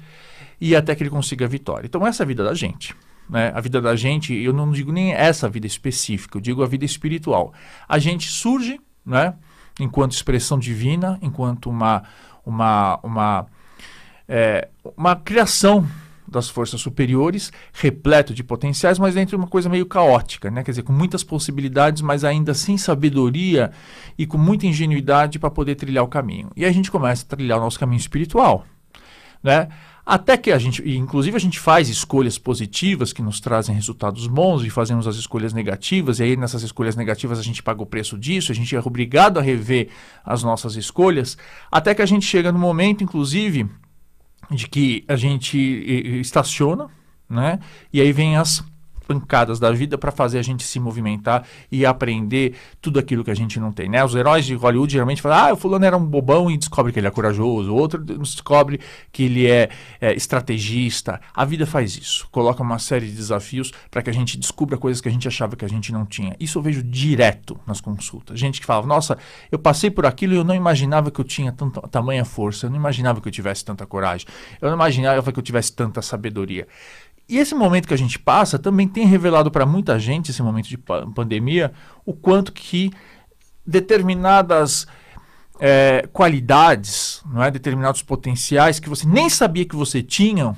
E 0.61 0.75
até 0.75 0.95
que 0.95 1.03
ele 1.03 1.09
consiga 1.09 1.45
a 1.45 1.47
vitória. 1.47 1.85
Então 1.85 2.05
essa 2.05 2.23
é 2.23 2.25
a 2.25 2.27
vida 2.27 2.43
da 2.43 2.53
gente. 2.53 2.95
Né? 3.29 3.51
A 3.53 3.59
vida 3.59 3.81
da 3.81 3.95
gente, 3.95 4.33
eu 4.33 4.53
não 4.53 4.71
digo 4.71 4.91
nem 4.91 5.13
essa 5.13 5.49
vida 5.49 5.67
específica, 5.67 6.37
eu 6.37 6.41
digo 6.41 6.63
a 6.63 6.67
vida 6.67 6.85
espiritual. 6.85 7.53
A 7.89 7.97
gente 7.97 8.29
surge, 8.29 8.79
né? 9.05 9.33
Enquanto 9.79 10.13
expressão 10.13 10.57
divina, 10.57 11.17
enquanto 11.21 11.69
uma, 11.69 12.03
uma, 12.45 12.99
uma, 13.03 13.45
é, 14.27 14.69
uma 14.95 15.15
criação 15.15 15.87
das 16.27 16.49
forças 16.49 16.81
superiores, 16.81 17.51
repleto 17.71 18.33
de 18.33 18.43
potenciais, 18.43 18.97
mas 18.97 19.13
dentro 19.13 19.37
de 19.37 19.41
uma 19.41 19.47
coisa 19.47 19.69
meio 19.69 19.85
caótica, 19.85 20.49
né? 20.49 20.63
quer 20.63 20.71
dizer, 20.71 20.83
com 20.83 20.91
muitas 20.91 21.23
possibilidades, 21.23 22.01
mas 22.01 22.23
ainda 22.23 22.53
sem 22.53 22.77
sabedoria 22.77 23.71
e 24.17 24.25
com 24.25 24.37
muita 24.37 24.65
ingenuidade 24.65 25.37
para 25.37 25.51
poder 25.51 25.75
trilhar 25.75 26.03
o 26.03 26.07
caminho. 26.07 26.49
E 26.55 26.65
a 26.65 26.71
gente 26.71 26.89
começa 26.89 27.23
a 27.23 27.35
trilhar 27.35 27.59
o 27.59 27.61
nosso 27.61 27.79
caminho 27.79 27.99
espiritual. 27.99 28.65
Né? 29.43 29.69
Até 30.05 30.37
que 30.37 30.51
a 30.51 30.59
gente, 30.59 30.87
inclusive 30.87 31.35
a 31.35 31.39
gente 31.39 31.59
faz 31.59 31.89
escolhas 31.89 32.37
positivas 32.37 33.11
que 33.11 33.23
nos 33.23 33.39
trazem 33.39 33.73
resultados 33.73 34.27
bons 34.27 34.63
e 34.63 34.69
fazemos 34.69 35.07
as 35.07 35.15
escolhas 35.15 35.51
negativas, 35.51 36.19
e 36.19 36.23
aí 36.23 36.37
nessas 36.37 36.61
escolhas 36.61 36.95
negativas 36.95 37.39
a 37.39 37.41
gente 37.41 37.63
paga 37.63 37.81
o 37.81 37.87
preço 37.87 38.15
disso, 38.15 38.51
a 38.51 38.55
gente 38.55 38.75
é 38.75 38.79
obrigado 38.79 39.39
a 39.39 39.41
rever 39.41 39.89
as 40.23 40.43
nossas 40.43 40.75
escolhas, 40.75 41.35
até 41.71 41.95
que 41.95 42.03
a 42.03 42.05
gente 42.05 42.25
chega 42.25 42.51
no 42.51 42.59
momento, 42.59 43.03
inclusive, 43.03 43.67
de 44.51 44.67
que 44.67 45.03
a 45.07 45.15
gente 45.15 45.57
estaciona, 46.19 46.87
né? 47.27 47.59
E 47.91 47.99
aí 47.99 48.11
vem 48.11 48.37
as 48.37 48.63
pancadas 49.07 49.59
da 49.59 49.71
vida 49.71 49.97
para 49.97 50.11
fazer 50.11 50.39
a 50.39 50.41
gente 50.41 50.63
se 50.63 50.79
movimentar 50.79 51.45
e 51.71 51.85
aprender 51.85 52.55
tudo 52.81 52.99
aquilo 52.99 53.23
que 53.23 53.31
a 53.31 53.35
gente 53.35 53.59
não 53.59 53.71
tem, 53.71 53.89
né? 53.89 54.03
Os 54.03 54.15
heróis 54.15 54.45
de 54.45 54.55
Hollywood 54.55 54.91
geralmente 54.91 55.21
falam, 55.21 55.37
ah, 55.37 55.53
o 55.53 55.55
fulano 55.55 55.85
era 55.85 55.95
um 55.95 56.05
bobão 56.05 56.49
e 56.49 56.57
descobre 56.57 56.91
que 56.91 56.99
ele 56.99 57.07
é 57.07 57.11
corajoso, 57.11 57.71
o 57.71 57.75
outro 57.75 58.03
descobre 58.03 58.79
que 59.11 59.23
ele 59.23 59.47
é, 59.47 59.69
é 60.01 60.13
estrategista. 60.13 61.21
A 61.33 61.45
vida 61.45 61.65
faz 61.65 61.97
isso, 61.97 62.27
coloca 62.31 62.61
uma 62.61 62.79
série 62.79 63.07
de 63.07 63.13
desafios 63.13 63.71
para 63.89 64.01
que 64.01 64.09
a 64.09 64.13
gente 64.13 64.37
descubra 64.37 64.77
coisas 64.77 65.01
que 65.01 65.07
a 65.07 65.11
gente 65.11 65.27
achava 65.27 65.55
que 65.55 65.65
a 65.65 65.69
gente 65.69 65.91
não 65.91 66.05
tinha. 66.05 66.35
Isso 66.39 66.57
eu 66.57 66.61
vejo 66.61 66.83
direto 66.83 67.59
nas 67.65 67.79
consultas. 67.79 68.39
Gente 68.39 68.59
que 68.59 68.65
fala, 68.65 68.85
nossa, 68.85 69.17
eu 69.51 69.59
passei 69.59 69.89
por 69.89 70.05
aquilo 70.05 70.33
e 70.33 70.37
eu 70.37 70.43
não 70.43 70.55
imaginava 70.55 71.11
que 71.11 71.19
eu 71.19 71.25
tinha 71.25 71.51
tanta 71.51 71.81
tamanha 71.87 72.25
força, 72.25 72.65
eu 72.65 72.69
não 72.69 72.77
imaginava 72.77 73.21
que 73.21 73.27
eu 73.27 73.31
tivesse 73.31 73.63
tanta 73.63 73.85
coragem, 73.85 74.27
eu 74.61 74.69
não 74.69 74.75
imaginava 74.75 75.31
que 75.31 75.39
eu 75.39 75.43
tivesse 75.43 75.73
tanta 75.73 76.01
sabedoria. 76.01 76.67
E 77.27 77.37
esse 77.37 77.55
momento 77.55 77.87
que 77.87 77.93
a 77.93 77.97
gente 77.97 78.19
passa 78.19 78.59
também 78.59 78.87
tem 78.87 79.05
revelado 79.05 79.49
para 79.49 79.65
muita 79.65 79.97
gente, 79.97 80.31
esse 80.31 80.43
momento 80.43 80.67
de 80.67 80.77
pandemia, 80.77 81.73
o 82.05 82.13
quanto 82.13 82.51
que 82.51 82.91
determinadas 83.65 84.85
é, 85.59 86.07
qualidades, 86.13 87.23
não 87.25 87.43
é, 87.43 87.49
determinados 87.49 88.03
potenciais 88.03 88.79
que 88.79 88.89
você 88.89 89.07
nem 89.07 89.29
sabia 89.29 89.65
que 89.65 89.75
você 89.75 90.03
tinha, 90.03 90.55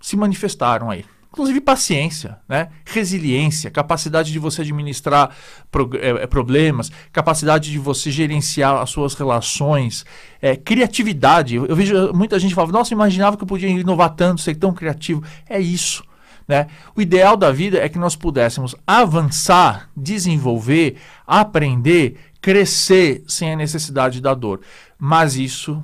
se 0.00 0.16
manifestaram 0.16 0.90
aí 0.90 1.04
inclusive 1.30 1.60
paciência, 1.60 2.38
né? 2.48 2.68
resiliência, 2.84 3.70
capacidade 3.70 4.32
de 4.32 4.38
você 4.38 4.62
administrar 4.62 5.30
pro, 5.70 5.90
é, 5.94 6.26
problemas, 6.26 6.90
capacidade 7.12 7.70
de 7.70 7.78
você 7.78 8.10
gerenciar 8.10 8.76
as 8.80 8.90
suas 8.90 9.14
relações, 9.14 10.04
é, 10.40 10.56
criatividade. 10.56 11.56
Eu, 11.56 11.66
eu, 11.66 11.76
vejo 11.76 12.12
muita 12.12 12.38
gente 12.38 12.54
falando, 12.54 12.72
nossa, 12.72 12.94
imaginava 12.94 13.36
que 13.36 13.42
eu 13.42 13.46
podia 13.46 13.68
inovar 13.68 14.10
tanto, 14.14 14.40
ser 14.40 14.54
tão 14.56 14.72
criativo. 14.72 15.22
É 15.48 15.60
isso. 15.60 16.02
Né? 16.46 16.66
O 16.96 17.02
ideal 17.02 17.36
da 17.36 17.52
vida 17.52 17.78
é 17.78 17.88
que 17.90 17.98
nós 17.98 18.16
pudéssemos 18.16 18.74
avançar, 18.86 19.90
desenvolver, 19.94 20.96
aprender, 21.26 22.16
crescer 22.40 23.22
sem 23.28 23.52
a 23.52 23.56
necessidade 23.56 24.20
da 24.20 24.32
dor. 24.32 24.62
Mas 24.98 25.36
isso 25.36 25.82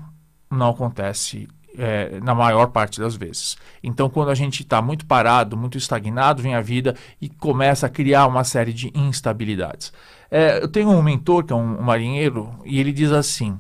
não 0.51 0.71
acontece 0.71 1.47
é, 1.78 2.21
na 2.21 2.35
maior 2.35 2.69
parte 2.69 3.00
das 3.00 3.16
vezes. 3.16 3.57
Então, 3.83 4.09
quando 4.09 4.31
a 4.31 4.35
gente 4.35 4.62
está 4.62 4.81
muito 4.81 5.07
parado, 5.07 5.57
muito 5.57 5.78
estagnado, 5.78 6.43
vem 6.43 6.54
a 6.54 6.61
vida 6.61 6.95
e 7.21 7.28
começa 7.28 7.87
a 7.87 7.90
criar 7.90 8.26
uma 8.26 8.45
série 8.45 8.73
de 8.73 8.93
instabilidades. 8.95 9.93
É, 10.31 10.62
eu 10.62 10.69
tenho 10.69 10.90
um 10.90 11.02
mentor 11.02 11.45
que 11.45 11.52
é 11.52 11.57
um, 11.57 11.78
um 11.78 11.83
marinheiro 11.83 12.54
e 12.64 12.81
ele 12.81 12.93
diz 12.93 13.12
assim 13.12 13.59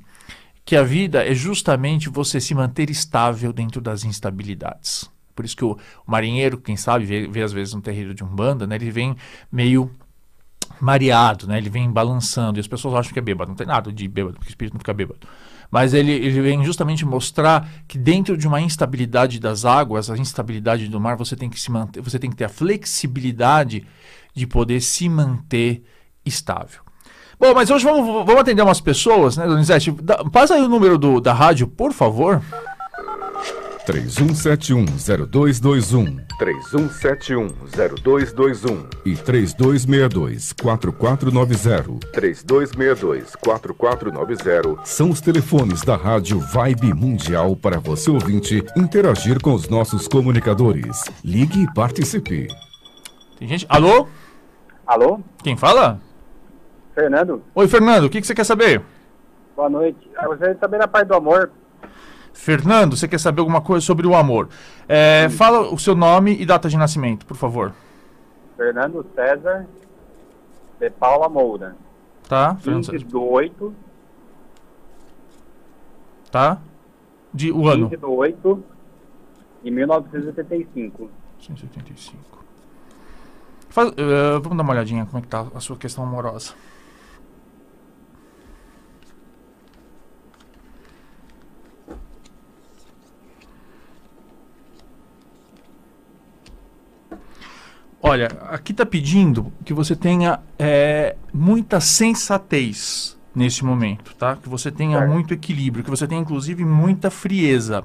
que 0.64 0.76
a 0.76 0.82
vida 0.82 1.24
é 1.24 1.34
justamente 1.34 2.08
você 2.08 2.40
se 2.40 2.54
manter 2.54 2.88
estável 2.88 3.52
dentro 3.52 3.80
das 3.80 4.04
instabilidades. 4.04 5.10
Por 5.34 5.44
isso 5.44 5.56
que 5.56 5.64
o, 5.64 5.72
o 5.72 6.10
marinheiro, 6.10 6.58
quem 6.58 6.76
sabe, 6.76 7.04
vê, 7.04 7.26
vê, 7.26 7.42
às 7.42 7.52
vezes 7.52 7.74
um 7.74 7.80
terreiro 7.80 8.14
de 8.14 8.24
umbanda, 8.24 8.66
né, 8.66 8.76
ele 8.76 8.90
vem 8.90 9.16
meio 9.52 9.90
mareado, 10.80 11.46
né, 11.46 11.58
ele 11.58 11.68
vem 11.68 11.90
balançando 11.90 12.58
e 12.58 12.60
as 12.60 12.66
pessoas 12.66 12.94
acham 12.94 13.12
que 13.12 13.18
é 13.18 13.22
bêbado. 13.22 13.50
Não 13.50 13.56
tem 13.56 13.66
nada 13.66 13.92
de 13.92 14.08
bêbado, 14.08 14.34
porque 14.36 14.48
o 14.48 14.50
espírito 14.50 14.74
não 14.74 14.80
fica 14.80 14.94
bêbado. 14.94 15.26
Mas 15.74 15.92
ele, 15.92 16.12
ele 16.12 16.40
vem 16.40 16.64
justamente 16.64 17.04
mostrar 17.04 17.68
que 17.88 17.98
dentro 17.98 18.36
de 18.36 18.46
uma 18.46 18.60
instabilidade 18.60 19.40
das 19.40 19.64
águas, 19.64 20.08
a 20.08 20.16
instabilidade 20.16 20.86
do 20.86 21.00
mar, 21.00 21.16
você 21.16 21.34
tem 21.34 21.50
que 21.50 21.60
se 21.60 21.68
manter, 21.68 22.00
você 22.00 22.16
tem 22.16 22.30
que 22.30 22.36
ter 22.36 22.44
a 22.44 22.48
flexibilidade 22.48 23.84
de 24.32 24.46
poder 24.46 24.80
se 24.80 25.08
manter 25.08 25.82
estável. 26.24 26.80
Bom, 27.40 27.52
mas 27.52 27.72
hoje 27.72 27.84
vamos, 27.84 28.06
vamos 28.24 28.40
atender 28.40 28.62
umas 28.62 28.80
pessoas, 28.80 29.36
né, 29.36 29.48
Donizete? 29.48 29.92
Passa 30.30 30.54
aí 30.54 30.62
o 30.62 30.68
número 30.68 30.96
do, 30.96 31.20
da 31.20 31.32
rádio, 31.32 31.66
por 31.66 31.92
favor. 31.92 32.40
31710221. 33.84 36.23
31710221. 36.38 38.86
E 39.04 39.14
3262-4490. 39.14 42.00
3262-4490. 42.12 44.78
São 44.84 45.10
os 45.10 45.20
telefones 45.20 45.82
da 45.82 45.96
Rádio 45.96 46.38
Vibe 46.40 46.94
Mundial 46.94 47.54
para 47.56 47.78
você 47.78 48.10
ouvinte 48.10 48.64
interagir 48.76 49.40
com 49.40 49.54
os 49.54 49.68
nossos 49.68 50.08
comunicadores. 50.08 51.04
Ligue 51.24 51.62
e 51.62 51.72
participe. 51.74 52.48
Tem 53.38 53.46
gente. 53.48 53.64
Alô? 53.68 54.08
Alô? 54.86 55.20
Quem 55.42 55.56
fala? 55.56 56.00
Fernando. 56.94 57.42
Oi, 57.54 57.68
Fernando, 57.68 58.04
o 58.04 58.10
que, 58.10 58.20
que 58.20 58.26
você 58.26 58.34
quer 58.34 58.44
saber? 58.44 58.82
Boa 59.56 59.68
noite. 59.68 60.10
Eu 60.22 60.28
gostaria 60.28 60.54
de 60.54 60.60
saber 60.60 60.80
a 60.82 60.88
parte 60.88 61.08
do 61.08 61.14
amor. 61.14 61.50
Fernando, 62.34 62.96
você 62.96 63.06
quer 63.06 63.18
saber 63.18 63.40
alguma 63.40 63.60
coisa 63.60 63.86
sobre 63.86 64.06
o 64.06 64.14
amor? 64.14 64.48
É, 64.88 65.28
fala 65.30 65.72
o 65.72 65.78
seu 65.78 65.94
nome 65.94 66.36
e 66.38 66.44
data 66.44 66.68
de 66.68 66.76
nascimento, 66.76 67.24
por 67.24 67.36
favor. 67.36 67.72
Fernando 68.56 69.06
César 69.14 69.66
de 70.78 70.90
Paula 70.90 71.28
Moura. 71.28 71.76
Tá, 72.28 72.56
Fernando 72.56 72.90
15 72.90 73.04
do 73.04 73.22
8. 73.22 73.74
Tá. 76.30 76.58
De 77.32 77.52
o 77.52 77.68
ano. 77.68 77.88
15 77.88 78.00
do 78.00 78.12
8 78.12 78.64
de 79.62 79.70
1985. 79.70 81.10
1985. 81.38 82.44
Faz, 83.68 83.88
uh, 83.90 84.40
vamos 84.42 84.56
dar 84.58 84.64
uma 84.64 84.72
olhadinha 84.72 85.06
como 85.06 85.18
é 85.18 85.22
que 85.22 85.28
tá 85.28 85.46
a 85.54 85.60
sua 85.60 85.76
questão 85.76 86.04
amorosa. 86.04 86.52
Olha, 98.06 98.28
aqui 98.50 98.72
está 98.72 98.84
pedindo 98.84 99.50
que 99.64 99.72
você 99.72 99.96
tenha 99.96 100.38
é, 100.58 101.16
muita 101.32 101.80
sensatez 101.80 103.16
nesse 103.34 103.64
momento, 103.64 104.14
tá? 104.14 104.36
Que 104.36 104.46
você 104.46 104.70
tenha 104.70 104.98
é. 104.98 105.06
muito 105.06 105.32
equilíbrio, 105.32 105.82
que 105.82 105.88
você 105.88 106.06
tenha 106.06 106.20
inclusive 106.20 106.66
muita 106.66 107.10
frieza. 107.10 107.82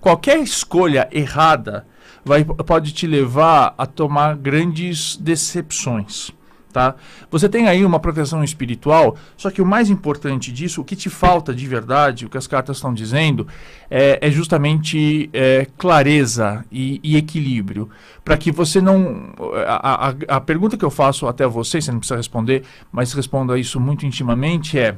Qualquer 0.00 0.40
escolha 0.40 1.08
errada 1.12 1.86
vai, 2.24 2.44
pode 2.44 2.92
te 2.92 3.06
levar 3.06 3.72
a 3.78 3.86
tomar 3.86 4.34
grandes 4.34 5.16
decepções. 5.16 6.32
Tá? 6.76 6.94
Você 7.30 7.48
tem 7.48 7.68
aí 7.68 7.86
uma 7.86 7.98
proteção 7.98 8.44
espiritual, 8.44 9.16
só 9.34 9.50
que 9.50 9.62
o 9.62 9.64
mais 9.64 9.88
importante 9.88 10.52
disso, 10.52 10.82
o 10.82 10.84
que 10.84 10.94
te 10.94 11.08
falta 11.08 11.54
de 11.54 11.66
verdade, 11.66 12.26
o 12.26 12.28
que 12.28 12.36
as 12.36 12.46
cartas 12.46 12.76
estão 12.76 12.92
dizendo, 12.92 13.48
é, 13.90 14.18
é 14.20 14.30
justamente 14.30 15.30
é, 15.32 15.66
clareza 15.78 16.66
e, 16.70 17.00
e 17.02 17.16
equilíbrio. 17.16 17.88
Para 18.22 18.36
que 18.36 18.52
você 18.52 18.78
não. 18.78 19.32
A, 19.66 20.08
a, 20.08 20.36
a 20.36 20.38
pergunta 20.38 20.76
que 20.76 20.84
eu 20.84 20.90
faço 20.90 21.26
até 21.26 21.46
você, 21.46 21.80
você 21.80 21.90
não 21.90 21.98
precisa 21.98 22.18
responder, 22.18 22.62
mas 22.92 23.14
responda 23.14 23.58
isso 23.58 23.80
muito 23.80 24.04
intimamente, 24.04 24.78
é 24.78 24.96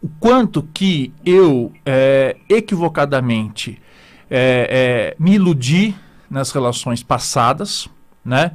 o 0.00 0.08
quanto 0.20 0.62
que 0.62 1.12
eu 1.26 1.72
é, 1.84 2.36
equivocadamente 2.48 3.82
é, 4.30 4.68
é, 5.10 5.16
me 5.18 5.34
iludi 5.34 5.92
nas 6.30 6.52
relações 6.52 7.02
passadas, 7.02 7.88
né? 8.24 8.52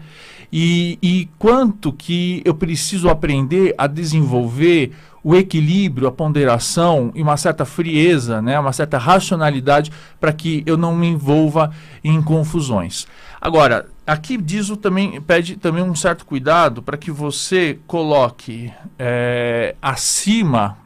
E, 0.52 0.98
e 1.02 1.30
quanto 1.38 1.94
que 1.94 2.42
eu 2.44 2.56
preciso 2.56 3.10
aprender 3.10 3.76
a 3.78 3.86
desenvolver 3.86 4.92
o 5.24 5.36
equilíbrio, 5.36 6.08
a 6.08 6.12
ponderação 6.12 7.12
e 7.14 7.22
uma 7.22 7.38
certa 7.38 7.66
frieza, 7.66 8.42
né, 8.42 8.60
uma 8.60 8.72
certa 8.72 8.98
racionalidade 8.98 9.92
para 10.20 10.32
que 10.32 10.64
eu 10.66 10.78
não 10.78 10.96
me 10.96 11.08
envolva 11.08 11.72
em 12.04 12.22
confusões. 12.22 13.06
Agora, 13.40 13.88
aqui 14.08 14.38
diz 14.38 14.70
o 14.70 14.78
também 14.78 15.22
pede 15.22 15.56
também 15.56 15.84
um 15.84 15.96
certo 15.96 16.26
cuidado 16.26 16.82
para 16.82 16.98
que 16.98 17.12
você 17.12 17.80
coloque 17.86 18.72
é, 18.98 19.76
acima 19.82 20.78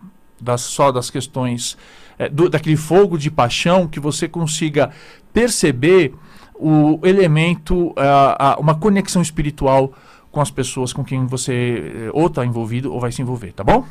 das, 0.42 0.62
só 0.62 0.92
das 0.92 1.10
questões 1.10 1.78
é, 2.18 2.28
do, 2.28 2.50
daquele 2.50 2.76
fogo 2.76 3.18
de 3.18 3.32
paixão 3.32 3.88
que 3.88 4.00
você 4.00 4.28
consiga 4.28 4.92
perceber 5.32 6.14
o 6.56 7.00
elemento, 7.04 7.90
uh, 7.90 7.92
uh, 7.92 8.60
uma 8.60 8.78
conexão 8.80 9.22
espiritual 9.22 9.94
com 10.32 10.42
as 10.42 10.50
pessoas 10.50 10.92
com 10.92 11.04
quem 11.04 11.26
você 11.26 12.10
uh, 12.14 12.18
ou 12.18 12.28
está 12.28 12.46
envolvido 12.46 12.94
ou 12.94 13.00
vai 13.00 13.12
se 13.12 13.22
envolver, 13.22 13.54
tá 13.54 13.64
bom? 13.64 13.86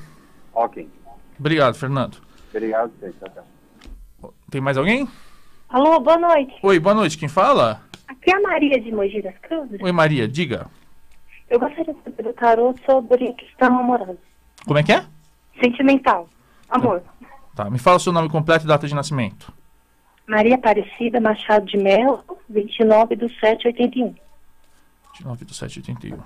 Ok. 0.54 0.88
Obrigado, 1.38 1.74
Fernando. 1.74 2.18
Obrigado, 2.50 2.92
tchau. 3.00 4.32
Tem 4.50 4.60
mais 4.60 4.76
alguém? 4.76 5.08
Alô, 5.68 5.98
boa 6.00 6.18
noite. 6.18 6.54
Oi, 6.62 6.78
boa 6.78 6.94
noite. 6.94 7.16
Quem 7.16 7.28
fala? 7.28 7.80
Aqui 8.06 8.30
é 8.30 8.36
a 8.36 8.40
Maria 8.40 8.78
de 8.80 8.92
Mogi 8.92 9.22
das 9.22 9.36
Cruzes. 9.38 9.80
Oi, 9.80 9.92
Maria, 9.92 10.28
diga. 10.28 10.66
Eu 11.48 11.58
gostaria 11.58 11.94
de 11.94 12.02
saber 12.02 12.22
do 12.22 12.32
tarô 12.34 12.74
sobre 12.84 13.32
questão 13.32 13.78
amorosa. 13.78 14.18
Como 14.66 14.78
é 14.78 14.82
que 14.82 14.92
é? 14.92 15.04
Sentimental. 15.62 16.28
Amor. 16.68 17.02
Tá, 17.54 17.68
me 17.70 17.78
fala 17.78 17.98
seu 17.98 18.12
nome 18.12 18.28
completo 18.28 18.64
e 18.64 18.68
data 18.68 18.86
de 18.86 18.94
nascimento. 18.94 19.52
Maria 20.26 20.54
Aparecida 20.54 21.20
Machado 21.20 21.66
de 21.66 21.76
Melo, 21.76 22.24
29 22.48 23.16
do 23.16 23.28
781. 23.28 24.14
29 25.12 25.44
do 25.44 25.54
781. 25.54 26.18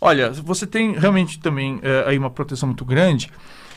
Olha, 0.00 0.30
você 0.30 0.66
tem 0.66 0.92
realmente 0.92 1.40
também 1.40 1.80
é, 1.82 2.04
aí 2.06 2.16
uma 2.16 2.30
proteção 2.30 2.68
muito 2.68 2.84
grande, 2.84 3.32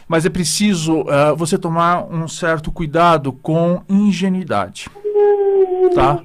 mas 0.07 0.25
é 0.25 0.29
preciso 0.29 1.01
uh, 1.01 1.35
você 1.35 1.57
tomar 1.57 2.03
um 2.03 2.27
certo 2.27 2.71
cuidado 2.71 3.33
com 3.33 3.83
ingenuidade, 3.89 4.87
tá? 5.95 6.23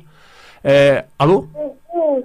É, 0.69 1.05
alô? 1.17 1.47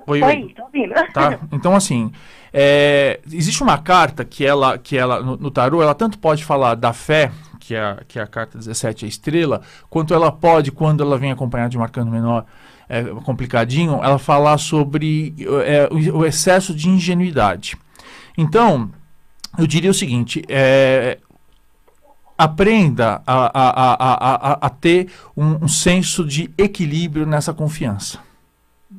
Oi, 0.07 0.19
oi. 0.23 0.53
tô 0.55 0.63
ouvindo. 0.63 0.95
Tá? 1.13 1.39
Então, 1.51 1.75
assim, 1.75 2.11
é, 2.51 3.19
existe 3.31 3.61
uma 3.61 3.77
carta 3.77 4.25
que 4.25 4.43
ela, 4.43 4.79
que 4.79 4.97
ela 4.97 5.21
no, 5.21 5.37
no 5.37 5.51
tarô, 5.51 5.79
ela 5.79 5.93
tanto 5.93 6.17
pode 6.17 6.43
falar 6.43 6.73
da 6.73 6.91
fé, 6.91 7.31
que 7.59 7.75
é, 7.75 7.79
a, 7.79 7.99
que 8.07 8.17
é 8.17 8.21
a 8.23 8.25
carta 8.25 8.57
17, 8.57 9.05
a 9.05 9.07
estrela, 9.07 9.61
quanto 9.91 10.11
ela 10.11 10.31
pode, 10.31 10.71
quando 10.71 11.03
ela 11.03 11.19
vem 11.19 11.31
acompanhada 11.31 11.69
de 11.69 11.77
um 11.77 11.83
arcano 11.83 12.09
menor, 12.09 12.43
é, 12.89 13.03
complicadinho, 13.23 14.03
ela 14.03 14.17
falar 14.17 14.57
sobre 14.57 15.35
é, 15.63 15.87
o, 16.11 16.25
excesso 16.25 16.73
de 16.73 16.89
ingenuidade. 16.89 17.77
Então, 18.35 18.89
eu 19.55 19.67
diria 19.67 19.91
o 19.91 19.93
seguinte: 19.93 20.43
é, 20.49 21.19
aprenda 22.35 23.21
a, 23.27 23.51
a, 23.53 24.53
a, 24.53 24.65
a, 24.65 24.69
ter 24.71 25.11
um, 25.37 25.65
um 25.65 25.67
senso 25.67 26.25
de 26.25 26.49
equilíbrio 26.57 27.27
nessa 27.27 27.53
confiança 27.53 28.30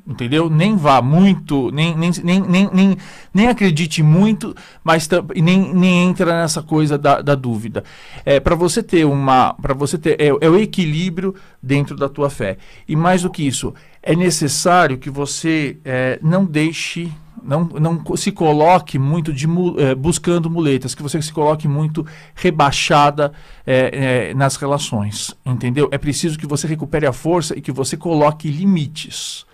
entendeu? 0.07 0.51
Nem 0.51 0.77
vá 0.77 1.01
muito, 1.01 1.71
nem, 1.71 1.97
nem, 1.97 2.11
nem, 2.23 2.71
nem, 2.73 2.97
nem, 3.33 3.47
acredite 3.47 4.03
muito, 4.03 4.55
mas 4.83 5.09
nem, 5.37 5.75
nem 5.75 6.09
entra 6.09 6.41
nessa 6.41 6.63
coisa 6.63 6.99
da, 6.99 7.21
da 7.21 7.35
dúvida. 7.35 7.85
É, 8.25 8.41
para 8.41 8.55
você 8.55 8.83
ter 8.83 9.05
uma, 9.05 9.55
para 9.55 9.75
você 9.75 9.97
ter, 9.97 10.21
é, 10.21 10.27
é, 10.29 10.51
o 10.51 10.59
equilíbrio 10.59 11.35
dentro 11.63 11.97
da 11.97 12.09
tua 12.09 12.29
fé. 12.29 12.59
E 12.89 12.97
mais 12.97 13.23
do 13.23 13.31
que 13.31 13.47
isso, 13.47 13.73
é 14.03 14.17
necessário 14.17 14.99
que 14.99 15.11
você 15.11 15.79
é, 15.85 16.19
não 16.23 16.45
deixe 16.45 17.13
não, 17.43 17.65
não 17.65 18.17
se 18.17 18.31
coloque 18.31 18.99
muito 18.99 19.33
de, 19.33 19.47
é, 19.79 19.95
buscando 19.97 20.49
muletas, 20.49 20.95
que 20.95 21.03
você 21.03 21.21
se 21.21 21.33
coloque 21.33 21.67
muito 21.67 22.07
rebaixada 22.37 23.33
é, 23.67 24.29
é, 24.31 24.35
nas 24.35 24.55
relações, 24.55 25.35
entendeu? 25.45 25.89
É 25.91 25.99
preciso 25.99 26.39
que 26.39 26.47
você 26.47 26.69
recupere 26.69 27.05
a 27.05 27.13
força 27.13 27.59
e 27.59 27.61
que 27.61 27.73
você 27.73 27.97
coloque 27.97 28.49
limites. 28.49 29.45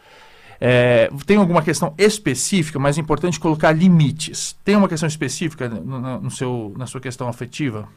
É, 0.61 1.09
tem 1.25 1.37
alguma 1.37 1.63
questão 1.63 1.95
específica, 1.97 2.79
mas 2.79 2.99
é 2.99 3.01
importante 3.01 3.39
colocar 3.39 3.71
limites. 3.73 4.55
Tem 4.65 4.75
uma 4.75 4.89
questão 4.89 5.07
específica 5.07 5.69
no, 5.69 6.21
no, 6.21 6.31
seu, 6.31 6.75
na 6.77 6.87
sua 6.87 7.01
questão 7.01 7.29
afetiva? 7.29 7.89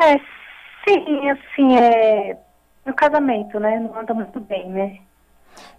É, 0.00 0.18
sim, 0.86 1.30
assim, 1.30 1.76
é. 1.76 2.36
No 2.86 2.94
casamento, 2.94 3.60
né? 3.60 3.78
Não 3.78 4.00
anda 4.00 4.14
muito 4.14 4.40
bem, 4.40 4.70
né? 4.70 4.98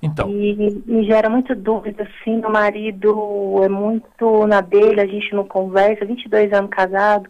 Então. 0.02 0.30
E 0.30 0.84
me 0.86 1.04
gera 1.06 1.30
muita 1.30 1.56
dúvida, 1.56 2.04
assim, 2.04 2.38
meu 2.38 2.52
marido 2.52 3.62
é 3.64 3.70
muito 3.70 4.46
na 4.46 4.62
dele, 4.62 5.02
a 5.02 5.08
gente 5.08 5.34
não 5.34 5.44
conversa, 5.44 6.06
22 6.06 6.54
anos 6.54 6.70
casado. 6.70 7.30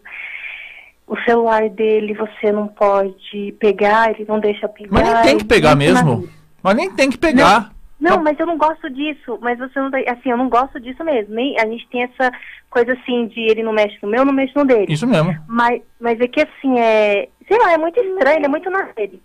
O 1.07 1.17
celular 1.21 1.69
dele 1.69 2.13
você 2.13 2.51
não 2.51 2.67
pode 2.67 3.55
pegar, 3.59 4.11
ele 4.11 4.25
não 4.27 4.39
deixa 4.39 4.67
pegar. 4.67 4.91
Mas 4.91 5.13
nem 5.13 5.23
tem 5.23 5.37
que 5.37 5.45
pegar 5.45 5.75
mesmo. 5.75 6.27
Mas 6.61 6.75
nem 6.75 6.91
tem 6.91 7.09
que 7.09 7.17
pegar. 7.17 7.71
Não, 7.99 8.11
não, 8.11 8.23
mas 8.23 8.39
eu 8.39 8.45
não 8.45 8.57
gosto 8.57 8.89
disso. 8.89 9.37
Mas 9.41 9.57
você 9.59 9.79
não 9.79 9.91
tá, 9.91 9.97
assim, 10.07 10.29
eu 10.29 10.37
não 10.37 10.49
gosto 10.49 10.79
disso 10.79 11.03
mesmo. 11.03 11.35
Nem, 11.35 11.59
a 11.59 11.65
gente 11.65 11.87
tem 11.89 12.03
essa 12.03 12.31
coisa 12.69 12.93
assim 12.93 13.27
de 13.27 13.41
ele 13.41 13.63
não 13.63 13.73
mexe 13.73 13.97
no 14.01 14.09
meu, 14.09 14.23
não 14.23 14.33
mexe 14.33 14.53
no 14.55 14.65
dele. 14.65 14.91
Isso 14.91 15.07
mesmo. 15.07 15.35
Mas, 15.47 15.81
mas 15.99 16.19
é 16.19 16.27
que 16.27 16.41
assim, 16.41 16.79
é. 16.79 17.27
Sei 17.47 17.57
lá, 17.57 17.73
é 17.73 17.77
muito 17.77 17.99
estranho, 17.99 18.45
é 18.45 18.47
muito 18.47 18.69
na 18.69 18.83
dele. 18.95 19.21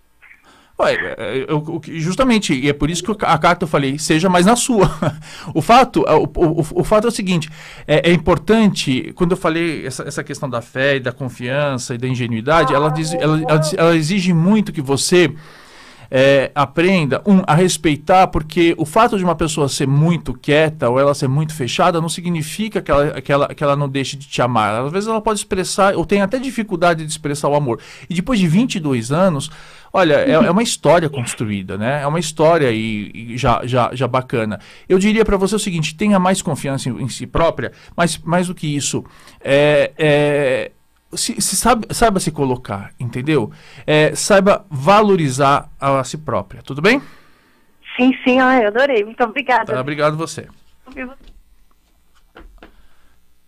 Ué, 0.76 1.14
eu, 1.46 1.46
eu, 1.48 1.80
justamente, 1.84 2.52
e 2.52 2.68
é 2.68 2.72
por 2.72 2.90
isso 2.90 3.04
que 3.04 3.24
a 3.24 3.38
carta 3.38 3.62
eu 3.62 3.68
falei, 3.68 3.96
seja 3.96 4.28
mais 4.28 4.44
na 4.44 4.56
sua. 4.56 4.90
o, 5.54 5.62
fato, 5.62 6.02
o, 6.02 6.24
o, 6.24 6.80
o 6.80 6.84
fato 6.84 7.06
é 7.06 7.08
o 7.08 7.12
seguinte: 7.12 7.48
é, 7.86 8.10
é, 8.10 8.12
importante, 8.12 9.12
quando 9.14 9.32
eu 9.32 9.36
falei 9.36 9.86
essa, 9.86 10.02
essa 10.02 10.24
questão 10.24 10.50
da 10.50 10.60
fé 10.60 10.96
e 10.96 11.00
da 11.00 11.12
confiança 11.12 11.94
e 11.94 11.98
da 11.98 12.08
ingenuidade, 12.08 12.74
ela, 12.74 12.88
diz, 12.88 13.14
ela, 13.14 13.40
ela, 13.48 13.60
ela 13.76 13.96
exige 13.96 14.32
muito 14.32 14.72
que 14.72 14.82
você 14.82 15.32
é, 16.16 16.52
aprenda, 16.54 17.20
um, 17.26 17.42
a 17.44 17.56
respeitar, 17.56 18.28
porque 18.28 18.72
o 18.78 18.86
fato 18.86 19.18
de 19.18 19.24
uma 19.24 19.34
pessoa 19.34 19.68
ser 19.68 19.88
muito 19.88 20.32
quieta 20.32 20.88
ou 20.88 21.00
ela 21.00 21.12
ser 21.12 21.26
muito 21.26 21.52
fechada 21.52 22.00
não 22.00 22.08
significa 22.08 22.80
que 22.80 22.88
ela, 22.88 23.20
que 23.20 23.32
ela, 23.32 23.48
que 23.48 23.64
ela 23.64 23.74
não 23.74 23.88
deixe 23.88 24.16
de 24.16 24.28
te 24.28 24.40
amar. 24.40 24.84
Às 24.84 24.92
vezes 24.92 25.08
ela 25.08 25.20
pode 25.20 25.40
expressar, 25.40 25.96
ou 25.96 26.06
tem 26.06 26.22
até 26.22 26.38
dificuldade 26.38 27.04
de 27.04 27.10
expressar 27.10 27.48
o 27.48 27.56
amor. 27.56 27.80
E 28.08 28.14
depois 28.14 28.38
de 28.38 28.46
22 28.46 29.10
anos, 29.10 29.50
olha, 29.92 30.14
é, 30.20 30.30
é 30.34 30.50
uma 30.52 30.62
história 30.62 31.08
construída, 31.10 31.76
né? 31.76 32.02
É 32.02 32.06
uma 32.06 32.20
história 32.20 32.70
e, 32.70 33.10
e 33.12 33.36
já, 33.36 33.62
já, 33.64 33.90
já 33.92 34.06
bacana. 34.06 34.60
Eu 34.88 35.00
diria 35.00 35.24
para 35.24 35.36
você 35.36 35.56
o 35.56 35.58
seguinte: 35.58 35.96
tenha 35.96 36.20
mais 36.20 36.40
confiança 36.40 36.90
em, 36.90 37.02
em, 37.02 37.08
si 37.08 37.26
própria, 37.26 37.72
mas 37.96 38.18
mais 38.18 38.46
do 38.46 38.54
que 38.54 38.68
isso, 38.68 39.04
é, 39.40 39.90
é 39.98 40.70
se, 41.16 41.40
se 41.40 41.56
sabe, 41.56 41.86
saiba 41.92 42.20
se 42.20 42.30
colocar, 42.30 42.92
entendeu? 42.98 43.50
É, 43.86 44.14
saiba 44.14 44.64
valorizar 44.70 45.68
a, 45.80 46.00
a 46.00 46.04
si 46.04 46.18
própria, 46.18 46.62
tudo 46.62 46.82
bem? 46.82 47.00
Sim, 47.96 48.12
sim, 48.24 48.38
eu 48.38 48.68
adorei. 48.68 49.04
Muito 49.04 49.22
obrigada. 49.22 49.72
Tá, 49.72 49.80
obrigado 49.80 50.16
você. 50.16 50.48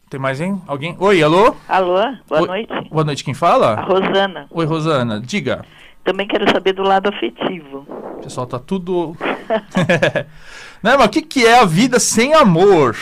Tem 0.08 0.20
mais, 0.20 0.40
hein? 0.40 0.62
Alguém? 0.68 0.96
Oi, 1.00 1.22
alô? 1.22 1.56
Alô, 1.68 1.96
boa 2.28 2.40
Oi, 2.42 2.46
noite. 2.46 2.90
Boa 2.90 3.04
noite, 3.04 3.24
quem 3.24 3.34
fala? 3.34 3.74
A 3.74 3.80
Rosana. 3.82 4.46
Oi, 4.50 4.64
Rosana, 4.64 5.20
diga. 5.20 5.64
Também 6.04 6.28
quero 6.28 6.48
saber 6.52 6.72
do 6.74 6.82
lado 6.82 7.08
afetivo. 7.08 7.84
O 8.18 8.22
pessoal 8.22 8.46
tá 8.46 8.60
tudo... 8.60 9.16
Não, 10.80 10.96
mas 10.96 11.06
o 11.06 11.10
que, 11.10 11.22
que 11.22 11.44
é 11.44 11.58
a 11.58 11.64
vida 11.64 11.98
sem 11.98 12.34
amor? 12.34 12.96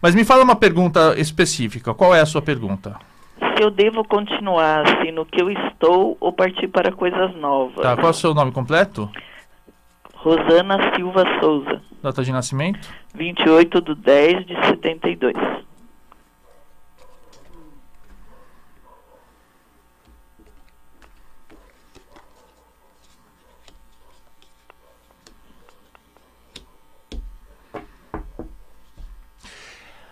Mas 0.00 0.14
me 0.14 0.24
fala 0.24 0.44
uma 0.44 0.54
pergunta 0.54 1.18
específica. 1.18 1.92
Qual 1.92 2.14
é 2.14 2.20
a 2.20 2.26
sua 2.26 2.40
pergunta? 2.40 2.96
Se 3.38 3.62
eu 3.62 3.70
devo 3.70 4.04
continuar 4.04 4.82
assim 4.88 5.10
no 5.12 5.24
que 5.24 5.40
eu 5.40 5.50
estou 5.50 6.16
ou 6.20 6.32
partir 6.32 6.68
para 6.68 6.92
coisas 6.92 7.34
novas. 7.36 7.82
Tá, 7.82 7.94
qual 7.96 8.08
é 8.08 8.10
o 8.10 8.14
seu 8.14 8.34
nome 8.34 8.52
completo? 8.52 9.10
Rosana 10.14 10.94
Silva 10.94 11.24
Souza. 11.40 11.80
Data 12.02 12.22
de 12.22 12.32
nascimento? 12.32 12.88
28 13.14 13.80
de 13.80 13.94
10 13.94 14.46
de 14.46 14.54
72. 14.66 15.34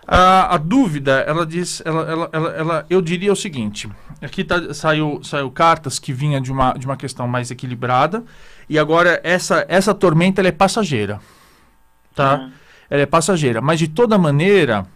A, 0.09 0.55
a 0.55 0.57
dúvida, 0.59 1.25
ela 1.27 1.45
diz, 1.45 1.83
ela, 1.85 2.03
ela, 2.09 2.31
ela, 2.33 2.49
ela- 2.51 2.87
eu 2.89 3.03
diria 3.03 3.33
o 3.33 3.37
seguinte: 3.37 3.89
aqui 4.23 4.45
tá, 4.45 4.73
saiu, 4.73 5.21
saiu 5.25 5.51
cartas 5.51 5.99
que 5.99 6.13
vinha 6.13 6.41
de 6.41 6.53
uma, 6.53 6.75
de 6.75 6.87
uma 6.87 6.97
questão 6.97 7.27
mais 7.27 7.51
equilibrada 7.51 8.23
e 8.69 8.79
agora 8.79 9.21
essa, 9.25 9.65
essa 9.69 9.93
tormenta 9.93 10.41
ela 10.41 10.49
é 10.49 10.53
passageira, 10.53 11.21
tá? 12.15 12.35
Ah. 12.35 12.51
Ela 12.89 13.03
é 13.03 13.07
passageira, 13.07 13.61
mas 13.61 13.81
de 13.81 13.89
toda 13.89 14.17
maneira 14.17 14.87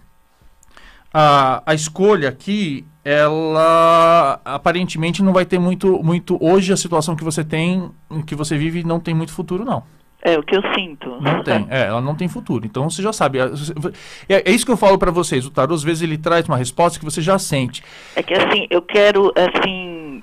a, 1.12 1.60
a 1.66 1.74
escolha 1.74 2.28
aqui, 2.28 2.86
ela 3.04 4.40
aparentemente 4.44 5.24
não 5.24 5.32
vai 5.32 5.44
ter 5.44 5.58
muito, 5.58 6.00
muito 6.04 6.38
hoje 6.40 6.72
a 6.72 6.76
situação 6.76 7.16
que 7.16 7.24
você 7.24 7.42
tem, 7.42 7.90
que 8.26 8.36
você 8.36 8.56
vive, 8.56 8.84
não 8.84 9.00
tem 9.00 9.12
muito 9.12 9.32
futuro 9.32 9.64
não. 9.64 9.82
É 10.22 10.38
o 10.38 10.42
que 10.42 10.54
eu 10.54 10.62
sinto. 10.74 11.18
Não 11.20 11.42
tem, 11.42 11.66
é, 11.70 11.86
ela 11.86 12.00
não 12.00 12.14
tem 12.14 12.28
futuro. 12.28 12.66
Então 12.66 12.90
você 12.90 13.02
já 13.02 13.12
sabe. 13.12 13.38
É, 13.38 13.48
é 14.28 14.50
isso 14.50 14.66
que 14.66 14.72
eu 14.72 14.76
falo 14.76 14.98
pra 14.98 15.10
vocês. 15.10 15.46
O 15.46 15.50
tarô 15.50 15.74
às 15.74 15.82
vezes 15.82 16.02
ele 16.02 16.18
traz 16.18 16.46
uma 16.46 16.58
resposta 16.58 16.98
que 16.98 17.04
você 17.04 17.22
já 17.22 17.38
sente. 17.38 17.82
É 18.14 18.22
que 18.22 18.34
assim, 18.34 18.66
eu 18.68 18.82
quero, 18.82 19.32
assim, 19.34 20.22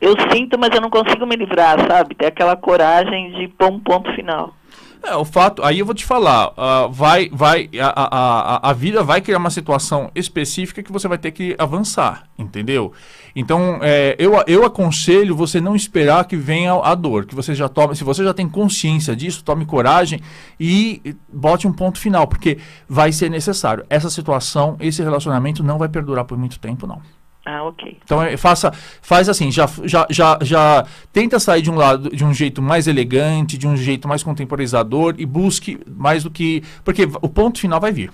eu 0.00 0.14
sinto, 0.32 0.58
mas 0.58 0.70
eu 0.74 0.80
não 0.80 0.88
consigo 0.88 1.26
me 1.26 1.36
livrar, 1.36 1.78
sabe? 1.86 2.14
Ter 2.14 2.26
aquela 2.26 2.56
coragem 2.56 3.32
de 3.32 3.48
pôr 3.48 3.70
um 3.70 3.78
ponto 3.78 4.10
final. 4.14 4.54
É, 5.02 5.14
o 5.14 5.24
fato, 5.24 5.62
aí 5.62 5.78
eu 5.78 5.86
vou 5.86 5.94
te 5.94 6.04
falar, 6.04 6.52
ah, 6.56 6.88
vai, 6.90 7.28
vai, 7.32 7.68
a, 7.80 7.86
a, 7.86 8.56
a, 8.56 8.70
a 8.70 8.72
vida 8.72 9.02
vai 9.02 9.20
criar 9.20 9.38
uma 9.38 9.50
situação 9.50 10.10
específica 10.14 10.82
que 10.82 10.90
você 10.90 11.06
vai 11.06 11.18
ter 11.18 11.30
que 11.30 11.54
avançar, 11.58 12.24
entendeu? 12.38 12.92
Então, 13.34 13.78
é, 13.82 14.16
eu, 14.18 14.32
eu 14.46 14.64
aconselho 14.64 15.36
você 15.36 15.60
não 15.60 15.76
esperar 15.76 16.24
que 16.24 16.36
venha 16.36 16.72
a 16.72 16.94
dor, 16.94 17.26
que 17.26 17.34
você 17.34 17.54
já 17.54 17.68
tome, 17.68 17.94
se 17.94 18.02
você 18.02 18.24
já 18.24 18.32
tem 18.32 18.48
consciência 18.48 19.14
disso, 19.14 19.44
tome 19.44 19.66
coragem 19.66 20.20
e 20.58 21.14
bote 21.32 21.68
um 21.68 21.72
ponto 21.72 21.98
final, 21.98 22.26
porque 22.26 22.58
vai 22.88 23.12
ser 23.12 23.30
necessário. 23.30 23.84
Essa 23.90 24.08
situação, 24.08 24.76
esse 24.80 25.02
relacionamento 25.02 25.62
não 25.62 25.78
vai 25.78 25.88
perdurar 25.88 26.24
por 26.24 26.38
muito 26.38 26.58
tempo, 26.58 26.86
não. 26.86 27.00
Ah, 27.48 27.62
ok. 27.62 27.96
Então 28.02 28.20
é, 28.20 28.36
faça, 28.36 28.72
faz 29.00 29.28
assim, 29.28 29.52
já, 29.52 29.66
já, 29.84 30.04
já, 30.10 30.36
já 30.42 30.84
tenta 31.12 31.38
sair 31.38 31.62
de 31.62 31.70
um 31.70 31.76
lado 31.76 32.10
de 32.10 32.24
um 32.24 32.34
jeito 32.34 32.60
mais 32.60 32.88
elegante, 32.88 33.56
de 33.56 33.68
um 33.68 33.76
jeito 33.76 34.08
mais 34.08 34.20
contemporizador 34.24 35.14
e 35.16 35.24
busque 35.24 35.78
mais 35.86 36.24
do 36.24 36.30
que, 36.30 36.64
porque 36.84 37.04
o 37.22 37.28
ponto 37.28 37.60
final 37.60 37.78
vai 37.80 37.92
vir, 37.92 38.12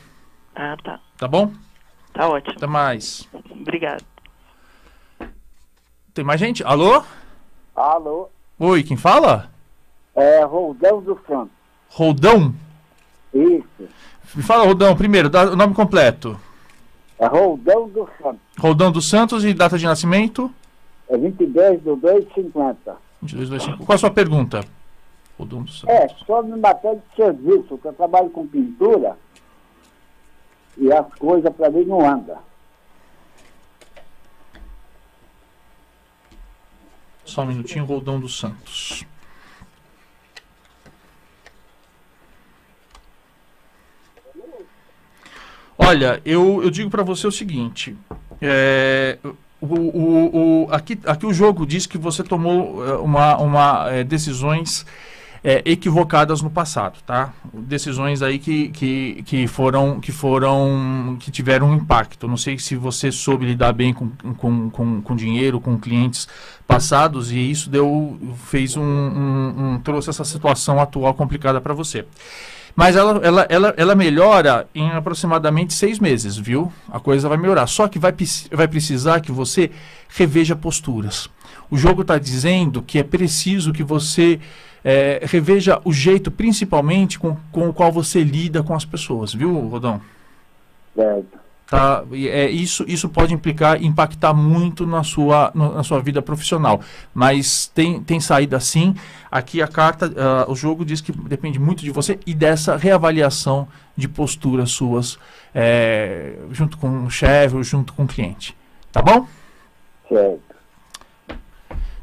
Ah, 0.55 0.77
tá. 0.85 1.01
tá 1.17 1.27
bom? 1.27 1.51
Tá 2.13 2.29
ótimo. 2.29 2.55
Até 2.59 2.67
mais. 2.67 3.27
Obrigado. 3.51 4.05
Tem 6.13 6.23
mais 6.25 6.39
gente? 6.39 6.63
Alô? 6.63 7.03
Alô, 7.75 8.29
Oi, 8.59 8.83
quem 8.83 8.99
fala? 8.99 9.51
é 10.15 10.45
Roldão 10.45 11.01
do 11.01 11.19
Santos. 11.27 11.49
Roldão. 11.89 12.55
Isso, 13.33 13.65
Me 14.35 14.43
fala, 14.43 14.65
Roldão, 14.65 14.95
primeiro, 14.95 15.31
dá 15.31 15.45
o 15.51 15.57
nome 15.57 15.73
completo. 15.73 16.39
É 17.23 17.27
Roldão 17.29 17.89
do 17.89 18.09
Santos. 18.21 18.41
Roldão 18.59 18.91
dos 18.91 19.09
Santos 19.09 19.45
e 19.45 19.55
data 19.55 19.79
de 19.79 19.87
nascimento? 19.87 20.53
É 21.09 21.17
22 21.17 21.81
do 21.83 21.95
250. 21.95 22.97
2225. 23.23 23.87
Qual 23.87 23.95
a 23.95 23.99
sua 23.99 24.11
pergunta? 24.11 24.65
Roldão 25.39 25.63
dos 25.63 25.81
Santos. 25.81 25.95
É, 25.95 26.09
sobre 26.27 26.57
matéria 26.57 26.99
de 26.99 27.17
serviço, 27.17 27.79
que 27.79 27.87
eu 27.87 27.93
trabalho 27.93 28.29
com 28.31 28.45
pintura 28.47 29.17
e 30.77 30.93
as 30.93 31.07
coisas 31.15 31.55
para 31.55 31.71
mim 31.71 31.85
não 31.85 32.05
andam. 32.05 32.39
Só 37.25 37.43
um 37.43 37.47
minutinho, 37.47 37.85
Roldão 37.85 38.19
dos 38.19 38.37
Santos. 38.37 39.07
Olha, 45.93 46.23
eu, 46.25 46.63
eu 46.63 46.71
digo 46.71 46.89
para 46.89 47.03
você 47.03 47.27
o 47.27 47.31
seguinte: 47.31 47.95
é, 48.41 49.19
o, 49.61 49.67
o, 49.67 50.65
o- 50.65 50.69
aqui, 50.73 50.99
aqui 51.05 51.27
o 51.27 51.35
jogo 51.35 51.67
diz 51.67 51.85
que 51.85 51.99
você 51.99 52.23
tomou 52.23 52.83
é, 52.89 52.95
uma, 52.95 53.37
uma, 53.37 53.91
é, 53.91 54.03
decisões 54.03 54.87
é, 55.45 55.61
equivocadas 55.67 56.41
no 56.41 56.49
passado, 56.49 56.99
tá? 57.07 57.35
Decisões 57.53 58.23
aí 58.23 58.39
que, 58.39 58.69
que, 58.71 59.23
que 59.27 59.47
foram 59.47 60.01
que 60.01 60.11
foram 60.13 61.19
que 61.21 61.31
tiveram 61.31 61.69
um 61.69 61.75
impacto. 61.75 62.27
Não 62.27 62.39
sei 62.39 62.59
se 62.59 62.75
você 62.75 63.13
soube 63.13 63.45
lidar 63.45 63.75
bem 63.75 63.93
com, 63.93 64.09
com, 64.39 64.71
com, 64.71 65.03
com 65.03 65.15
dinheiro, 65.15 65.61
com 65.61 65.79
clientes 65.79 66.27
passados 66.67 67.31
e 67.31 67.51
isso 67.51 67.69
deu 67.69 68.19
fez 68.47 68.79
um, 68.79 68.83
um- 68.83 69.75
um- 69.75 69.79
trouxe 69.81 70.09
essa 70.09 70.25
situação 70.25 70.81
atual 70.81 71.13
complicada 71.13 71.61
para 71.61 71.75
você. 71.75 72.07
Mas 72.75 72.97
ela, 72.97 73.21
ela, 73.23 73.47
ela, 73.49 73.75
ela 73.77 73.95
melhora 73.95 74.67
em 74.75 74.91
aproximadamente 74.91 75.75
seis 75.75 75.99
meses, 75.99 76.37
viu? 76.37 76.73
A 76.91 76.99
coisa 76.99 77.29
vai 77.29 77.37
melhorar. 77.37 77.67
Só 77.67 77.87
que 77.87 77.99
vai, 77.99 78.15
vai 78.51 78.67
precisar 78.67 79.21
que 79.21 79.31
você 79.31 79.71
reveja 80.09 80.57
posturas. 80.57 81.29
O 81.71 81.77
jogo 81.77 82.03
está 82.03 82.19
dizendo 82.19 82.83
que 82.83 82.99
é 82.99 83.03
preciso 83.03 83.73
que 83.73 83.83
você 83.83 84.41
eh, 84.85 85.21
reveja 85.25 85.81
o 85.85 85.93
jeito, 85.93 86.31
principalmente, 86.31 87.19
com, 87.19 87.37
com 87.51 87.69
o 87.69 87.75
qual 87.75 87.93
você 87.93 88.23
lida 88.23 88.63
com 88.63 88.75
as 88.75 88.85
pessoas, 88.85 89.35
viu, 89.35 89.55
Rodão? 89.69 90.01
Certo. 90.95 91.42
Tá? 91.73 92.05
É, 92.13 92.51
isso, 92.51 92.85
isso 92.87 93.09
pode 93.09 93.33
implicar, 93.33 93.83
impactar 93.83 94.35
muito 94.35 94.87
na 94.87 95.03
sua, 95.03 95.51
na 95.55 95.83
sua 95.83 96.01
vida 96.01 96.21
profissional. 96.21 96.83
Mas 97.15 97.67
tem, 97.69 98.03
tem 98.03 98.21
saída 98.21 98.61
sim. 98.61 98.95
Aqui 99.31 99.63
a 99.63 99.67
carta, 99.67 100.13
ah, 100.15 100.45
o 100.51 100.55
jogo 100.55 100.85
diz 100.85 101.01
que 101.01 101.13
depende 101.13 101.59
muito 101.59 101.83
de 101.83 101.91
você 101.91 102.21
e 102.27 102.35
dessa 102.35 102.77
reavaliação 102.77 103.67
de 103.97 104.07
posturas 104.07 104.71
suas 104.71 105.19
eh, 105.55 106.35
junto 106.51 106.77
com 106.77 107.05
o 107.05 107.11
chefe 107.11 107.57
ou 107.57 107.63
junto 107.63 107.95
com 107.95 108.05
o 108.05 108.07
cliente. 108.07 108.55
Tá 108.93 109.01
bom? 109.01 109.27
Certo. 110.11 110.43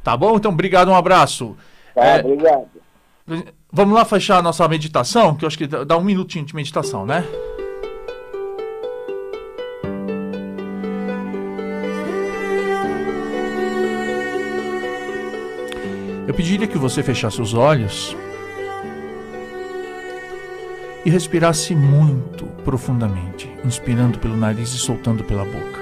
Tá 0.04 0.18
bom? 0.18 0.36
Então, 0.36 0.52
obrigado, 0.52 0.90
um 0.90 0.96
abraço. 0.96 1.56
Tá, 1.94 2.06
É. 2.06 2.20
obrigado. 2.22 2.66
Vamos 3.72 3.94
lá 3.94 4.04
fechar 4.04 4.40
a 4.40 4.42
nossa 4.42 4.68
meditação, 4.68 5.36
que 5.36 5.46
eu 5.46 5.48
acho 5.48 5.60
que 5.60 5.68
dá 5.68 5.96
um 5.96 6.04
minutinho 6.04 6.44
de 6.44 6.56
meditação, 6.56 7.06
né? 7.06 7.24
Eu 16.30 16.36
pediria 16.36 16.68
que 16.68 16.78
você 16.78 17.02
fechasse 17.02 17.42
os 17.42 17.56
olhos 17.56 18.16
e 21.04 21.10
respirasse 21.10 21.74
muito 21.74 22.46
profundamente, 22.64 23.52
inspirando 23.66 24.20
pelo 24.20 24.38
nariz 24.38 24.70
e 24.70 24.78
soltando 24.78 25.24
pela 25.24 25.44
boca. 25.44 25.80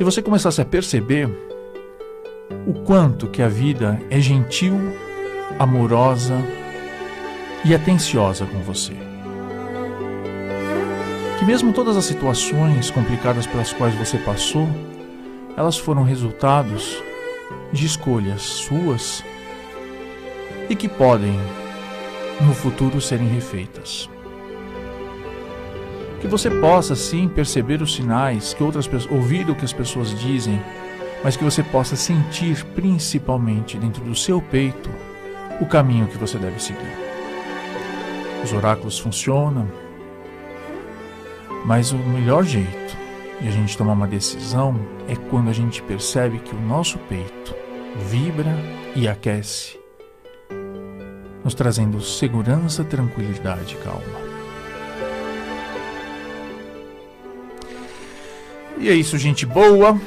E 0.00 0.02
você 0.02 0.22
começasse 0.22 0.62
a 0.62 0.64
perceber 0.64 1.28
o 2.66 2.72
quanto 2.72 3.26
que 3.26 3.42
a 3.42 3.48
vida 3.48 4.00
é 4.08 4.18
gentil, 4.18 4.78
amorosa 5.58 6.38
e 7.66 7.74
atenciosa 7.74 8.46
com 8.46 8.60
você. 8.60 9.15
Que 11.38 11.44
mesmo 11.44 11.72
todas 11.72 11.96
as 11.96 12.04
situações 12.06 12.90
complicadas 12.90 13.46
pelas 13.46 13.72
quais 13.72 13.94
você 13.94 14.16
passou, 14.18 14.68
elas 15.56 15.76
foram 15.76 16.02
resultados 16.02 17.02
de 17.72 17.84
escolhas 17.86 18.42
suas 18.42 19.22
e 20.68 20.74
que 20.74 20.88
podem 20.88 21.38
no 22.40 22.54
futuro 22.54 23.00
serem 23.00 23.28
refeitas. 23.28 24.08
Que 26.20 26.26
você 26.26 26.50
possa 26.50 26.96
sim 26.96 27.28
perceber 27.28 27.82
os 27.82 27.94
sinais 27.94 28.54
que 28.54 28.62
outras 28.62 28.88
ouvir 29.10 29.48
o 29.48 29.54
que 29.54 29.64
as 29.64 29.72
pessoas 29.72 30.18
dizem, 30.18 30.60
mas 31.22 31.36
que 31.36 31.44
você 31.44 31.62
possa 31.62 31.96
sentir 31.96 32.64
principalmente 32.74 33.76
dentro 33.76 34.02
do 34.02 34.14
seu 34.14 34.40
peito 34.40 34.90
o 35.60 35.66
caminho 35.66 36.06
que 36.06 36.18
você 36.18 36.38
deve 36.38 36.62
seguir. 36.62 36.96
Os 38.42 38.52
oráculos 38.52 38.98
funcionam, 38.98 39.68
mas 41.66 41.90
o 41.90 41.98
melhor 41.98 42.44
jeito 42.44 42.96
de 43.40 43.48
a 43.48 43.50
gente 43.50 43.76
tomar 43.76 43.92
uma 43.92 44.06
decisão 44.06 44.78
é 45.08 45.16
quando 45.16 45.50
a 45.50 45.52
gente 45.52 45.82
percebe 45.82 46.38
que 46.38 46.54
o 46.54 46.60
nosso 46.60 46.96
peito 46.96 47.54
vibra 48.08 48.56
e 48.94 49.08
aquece, 49.08 49.78
nos 51.44 51.54
trazendo 51.54 52.00
segurança, 52.00 52.84
tranquilidade 52.84 53.74
e 53.74 53.78
calma. 53.78 54.26
E 58.78 58.88
é 58.88 58.94
isso, 58.94 59.18
gente 59.18 59.44
boa. 59.44 60.00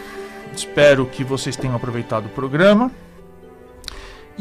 Espero 0.55 1.05
que 1.05 1.23
vocês 1.23 1.57
tenham 1.57 1.75
aproveitado 1.75 2.27
o 2.27 2.29
programa. 2.29 2.89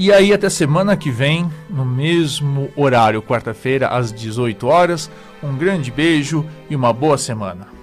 E 0.01 0.13
aí, 0.13 0.33
até 0.33 0.49
semana 0.49 0.97
que 0.97 1.11
vem, 1.11 1.51
no 1.69 1.85
mesmo 1.85 2.71
horário, 2.77 3.21
quarta-feira, 3.21 3.89
às 3.89 4.13
18 4.13 4.65
horas. 4.65 5.11
Um 5.43 5.57
grande 5.57 5.91
beijo 5.91 6.47
e 6.71 6.77
uma 6.77 6.93
boa 6.93 7.19
semana. 7.19 7.78